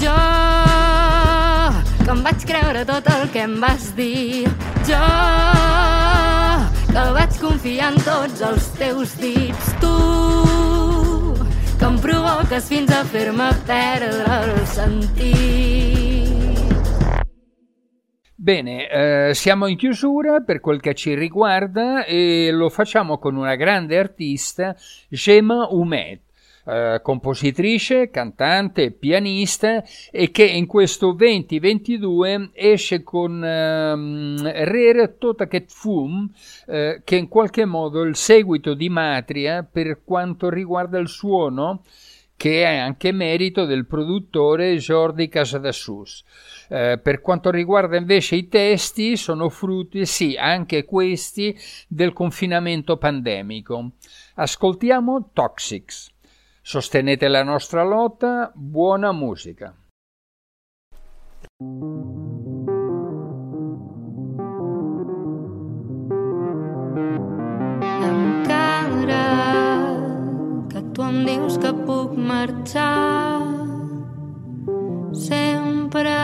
Jo, 0.02 0.16
que 2.02 2.10
em 2.10 2.24
vaig 2.26 2.46
creure 2.50 2.82
tot 2.90 3.06
el 3.14 3.30
que 3.30 3.44
em 3.46 3.54
vas 3.62 3.92
dir. 3.94 4.50
Jo, 4.90 5.04
que 6.90 7.06
vaig 7.20 7.38
confiar 7.38 7.94
en 7.94 8.02
tots 8.02 8.42
els 8.50 8.70
teus 8.82 9.14
dits. 9.22 9.74
Tu, 9.78 9.94
em 12.46 12.48
provoques 12.48 12.68
fins 12.68 12.90
a 12.92 13.04
fer-me 13.04 13.48
perdre 13.66 14.36
el 14.44 14.66
sentit. 14.66 16.26
Bene, 18.36 18.88
eh, 18.88 19.34
siamo 19.34 19.66
in 19.66 19.76
chiusura 19.76 20.40
per 20.40 20.60
quel 20.60 20.80
che 20.80 20.94
ci 20.94 21.14
riguarda 21.14 22.04
e 22.04 22.50
lo 22.52 22.68
facciamo 22.68 23.18
con 23.18 23.34
una 23.34 23.56
grande 23.56 23.98
artista, 23.98 24.76
Gemma 25.08 25.66
Umet. 25.70 26.20
Eh, 26.68 26.98
compositrice, 27.00 28.10
cantante, 28.10 28.90
pianista 28.90 29.84
e 30.10 30.32
che 30.32 30.44
in 30.44 30.66
questo 30.66 31.12
2022 31.12 32.50
esce 32.54 33.04
con 33.04 33.40
ehm, 33.44 34.42
Rere 34.42 35.16
Totaket 35.16 35.70
Fum, 35.70 36.28
eh, 36.66 37.02
che 37.04 37.14
in 37.14 37.28
qualche 37.28 37.64
modo 37.64 38.02
il 38.02 38.16
seguito 38.16 38.74
di 38.74 38.88
Matria 38.88 39.62
per 39.62 40.00
quanto 40.04 40.50
riguarda 40.50 40.98
il 40.98 41.06
suono, 41.06 41.84
che 42.36 42.62
è 42.62 42.76
anche 42.76 43.12
merito 43.12 43.64
del 43.64 43.86
produttore 43.86 44.76
Jordi 44.76 45.28
Casadassus. 45.28 46.22
Eh, 46.68 46.98
per 47.02 47.20
quanto 47.20 47.50
riguarda 47.50 47.96
invece 47.96 48.36
i 48.36 48.48
testi, 48.48 49.16
sono 49.16 49.48
frutti, 49.48 50.04
sì, 50.04 50.36
anche 50.36 50.84
questi, 50.84 51.58
del 51.88 52.12
confinamento 52.12 52.96
pandemico. 52.98 53.92
Ascoltiamo 54.34 55.30
Toxics. 55.32 56.10
Sostenete 56.60 57.28
la 57.28 57.42
nostra 57.42 57.82
lotta, 57.84 58.52
buona 58.54 59.12
musica. 59.12 59.74
Que 69.06 69.45
tu 70.96 71.02
em 71.04 71.26
dius 71.26 71.58
que 71.60 71.70
puc 71.86 72.12
marxar, 72.16 73.42
sempre 75.12 76.14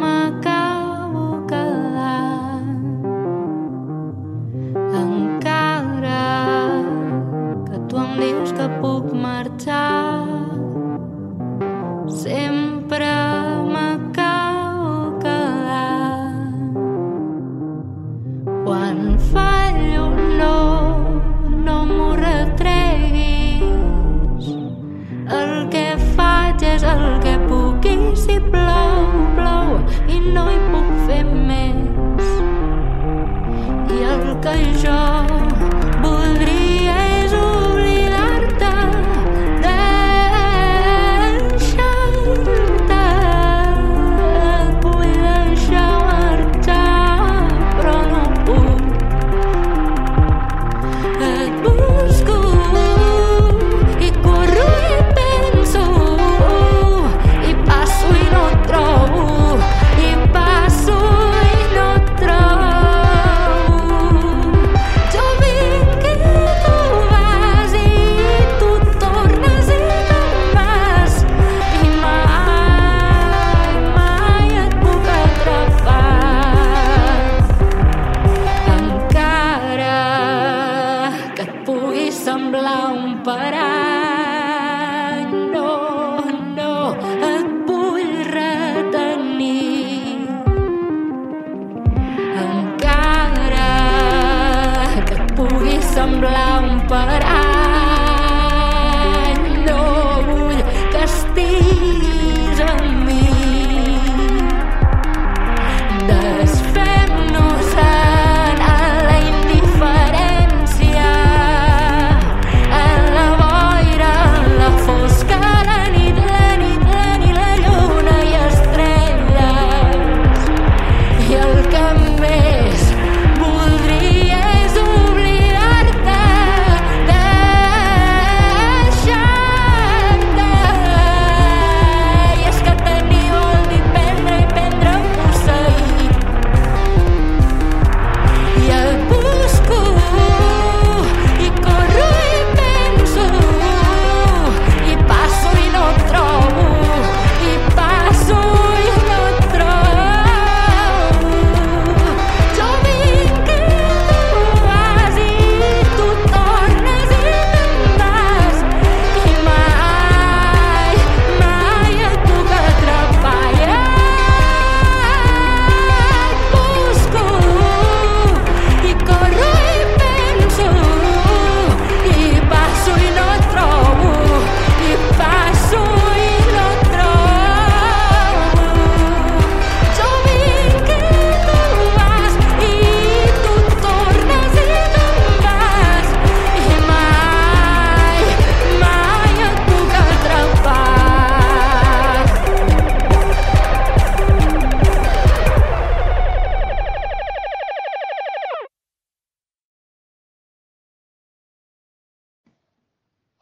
m'acabo 0.00 1.46
quedant. 1.46 2.66
Encara 5.02 6.26
que 7.68 7.78
tu 7.88 7.94
em 8.04 8.12
dius 8.18 8.50
que 8.58 8.66
puc 8.82 9.06
marxar, 9.14 10.07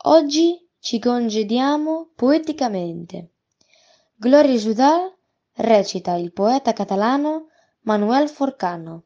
Oggi 0.09 0.65
ci 0.79 1.01
congediamo 1.01 2.11
poeticamente. 2.15 3.33
Gloria 4.15 4.55
Judal 4.55 5.13
recita 5.55 6.15
il 6.15 6.33
poeta 6.33 6.73
catalano 6.73 7.49
Manuel 7.81 8.29
Forcano. 8.29 9.03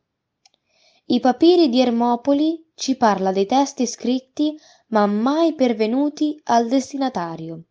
I 1.07 1.19
papiri 1.21 1.71
di 1.71 1.81
Ermopoli 1.81 2.71
ci 2.75 2.99
parla 2.99 3.33
dei 3.33 3.47
testi 3.47 3.87
scritti 3.87 4.55
ma 4.89 5.07
mai 5.07 5.55
pervenuti 5.55 6.39
al 6.45 6.69
destinatario. 6.69 7.63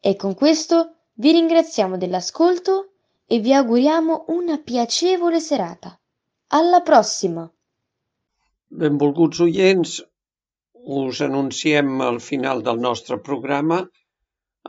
E 0.00 0.16
con 0.16 0.34
questo 0.34 1.00
vi 1.16 1.30
ringraziamo 1.30 1.98
dell'ascolto 1.98 2.92
e 3.26 3.38
vi 3.38 3.52
auguriamo 3.52 4.24
una 4.28 4.56
piacevole 4.56 5.40
serata. 5.40 6.00
Alla 6.48 6.80
prossima! 6.80 7.52
Benvolguts 8.66 9.40
oients, 9.40 10.08
us 10.84 11.20
anunciem 11.24 12.00
el 12.04 12.20
final 12.20 12.62
del 12.62 12.80
nostre 12.80 13.18
programa. 13.28 13.80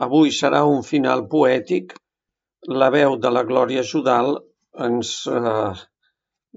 Avui 0.06 0.32
serà 0.32 0.64
un 0.64 0.82
final 0.82 1.26
poètic. 1.28 1.94
La 2.82 2.90
veu 2.90 3.16
de 3.20 3.30
la 3.30 3.44
Glòria 3.48 3.82
Judal 3.82 4.36
ens 4.86 5.12
eh, 5.30 5.72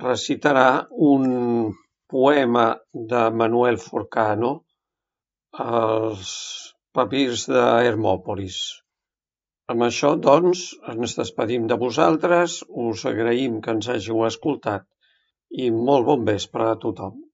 recitarà 0.03 0.87
un 1.11 1.73
poema 2.09 2.65
de 3.13 3.29
Manuel 3.41 3.77
Forcano, 3.77 4.51
Els 5.59 6.29
papirs 6.93 7.47
d'Hermòpolis. 7.49 8.59
Amb 9.73 9.85
això, 9.85 10.15
doncs, 10.17 10.61
ens 10.93 11.15
despedim 11.17 11.67
de 11.69 11.77
vosaltres, 11.83 12.59
us 12.89 13.05
agraïm 13.11 13.59
que 13.65 13.75
ens 13.77 13.89
hàgiu 13.93 14.23
escoltat 14.27 14.85
i 15.65 15.69
molt 15.73 16.05
bon 16.07 16.25
vespre 16.29 16.69
a 16.69 16.77
tothom. 16.85 17.28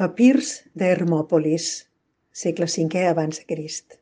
Papirs 0.00 0.50
d'Hermòpolis, 0.80 1.64
segle 2.42 2.64
V 2.72 3.00
abans 3.04 3.36
de 3.36 3.42
Crist. 3.44 3.98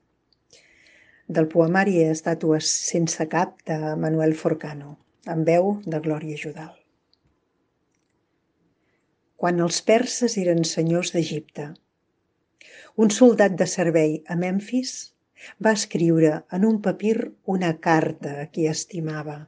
Del 1.26 1.48
poemari 1.50 1.96
Estàtues 2.04 2.68
sense 2.90 3.26
cap 3.32 3.56
de 3.66 3.78
Manuel 4.02 4.36
Forcano, 4.42 4.92
amb 5.26 5.50
veu 5.50 5.72
de 5.94 5.98
Glòria 6.04 6.38
Judal. 6.42 6.70
Quan 9.42 9.58
els 9.66 9.80
perses 9.90 10.38
eren 10.44 10.62
senyors 10.62 11.10
d'Egipte, 11.16 11.66
un 12.94 13.10
soldat 13.10 13.58
de 13.58 13.66
servei 13.66 14.16
a 14.30 14.38
Memfis 14.38 14.94
va 15.58 15.74
escriure 15.80 16.32
en 16.52 16.68
un 16.70 16.78
papir 16.86 17.16
una 17.56 17.72
carta 17.90 18.36
a 18.44 18.46
qui 18.54 18.70
estimava. 18.70 19.40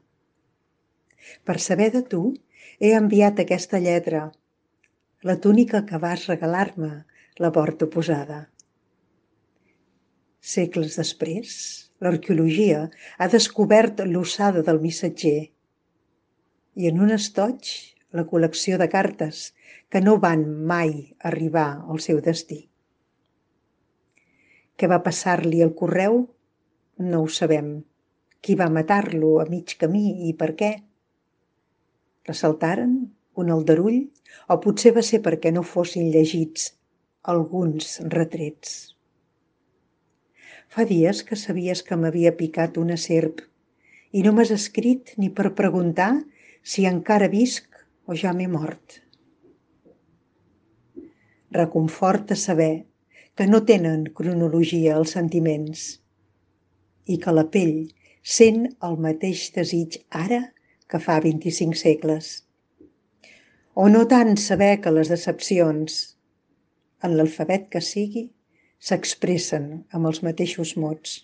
Per 1.46 1.61
saber 1.70 1.92
de 1.94 2.03
tu, 2.03 2.34
he 2.80 2.96
enviat 2.98 3.38
aquesta 3.38 3.78
lletra 3.78 4.32
la 5.22 5.36
túnica 5.36 5.84
que 5.84 5.98
vas 6.00 6.26
regalar-me 6.26 7.04
la 7.36 7.50
porta 7.52 7.86
posada. 7.92 8.40
Segles 10.40 10.96
després, 10.96 11.50
l'arqueologia 12.00 12.86
ha 13.18 13.28
descobert 13.28 14.00
l'ossada 14.08 14.62
del 14.64 14.80
missatger 14.80 15.50
i 16.80 16.88
en 16.88 17.02
un 17.04 17.12
estoig 17.12 17.68
la 18.16 18.24
col·lecció 18.30 18.78
de 18.80 18.88
cartes 18.88 19.42
que 19.92 20.00
no 20.00 20.16
van 20.22 20.46
mai 20.72 20.94
arribar 21.30 21.68
al 21.92 22.00
seu 22.00 22.22
destí. 22.24 22.62
Què 24.80 24.88
va 24.88 25.02
passar-li 25.04 25.60
al 25.60 25.74
correu? 25.76 26.22
No 27.12 27.20
ho 27.20 27.28
sabem. 27.28 27.74
Qui 28.40 28.56
va 28.56 28.70
matar-lo 28.72 29.34
a 29.42 29.44
mig 29.52 29.76
camí 29.76 30.30
i 30.30 30.32
per 30.32 30.54
què? 30.56 30.72
Ressaltaren 32.30 32.96
Un 33.40 33.50
aldarull? 33.54 34.00
o 34.48 34.58
potser 34.64 34.92
va 34.96 35.04
ser 35.06 35.20
perquè 35.26 35.52
no 35.54 35.62
fossin 35.66 36.10
llegits 36.14 36.70
alguns 37.34 37.98
retrets. 38.14 38.96
Fa 40.70 40.86
dies 40.86 41.22
que 41.26 41.36
sabies 41.36 41.82
que 41.86 41.98
m'havia 41.98 42.32
picat 42.38 42.78
una 42.78 42.96
serp 43.04 43.42
i 44.12 44.22
no 44.26 44.32
m'has 44.34 44.52
escrit 44.54 45.14
ni 45.18 45.30
per 45.38 45.54
preguntar 45.60 46.12
si 46.62 46.86
encara 46.90 47.30
visc 47.32 47.80
o 48.06 48.16
ja 48.22 48.32
m'he 48.34 48.46
mort. 48.50 49.00
Reconforta 51.50 52.36
saber 52.36 52.86
que 53.34 53.46
no 53.50 53.62
tenen 53.66 54.04
cronologia 54.20 54.96
els 55.00 55.16
sentiments 55.16 55.84
i 57.06 57.18
que 57.22 57.34
la 57.34 57.46
pell 57.54 57.90
sent 58.36 58.66
el 58.88 58.98
mateix 59.06 59.48
desig 59.54 59.98
ara 60.22 60.40
que 60.90 61.02
fa 61.02 61.18
25 61.24 61.78
segles 61.82 62.30
o 63.74 63.88
no 63.88 64.04
tant 64.10 64.36
saber 64.36 64.80
que 64.84 64.92
les 64.94 65.10
decepcions, 65.12 65.98
en 67.06 67.16
l'alfabet 67.16 67.68
que 67.72 67.82
sigui, 67.84 68.26
s'expressen 68.80 69.70
amb 69.96 70.10
els 70.10 70.22
mateixos 70.26 70.76
mots. 70.76 71.20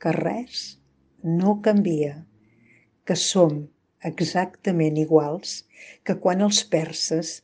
Que 0.00 0.12
res 0.16 0.64
no 1.24 1.58
canvia, 1.64 2.16
que 3.04 3.16
som 3.16 3.62
exactament 4.04 4.98
iguals 5.00 5.62
que 6.04 6.16
quan 6.20 6.44
els 6.44 6.62
perses 6.74 7.38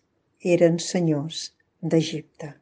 eren 0.57 0.81
senyors 0.81 1.51
d'Egipte. 1.81 2.60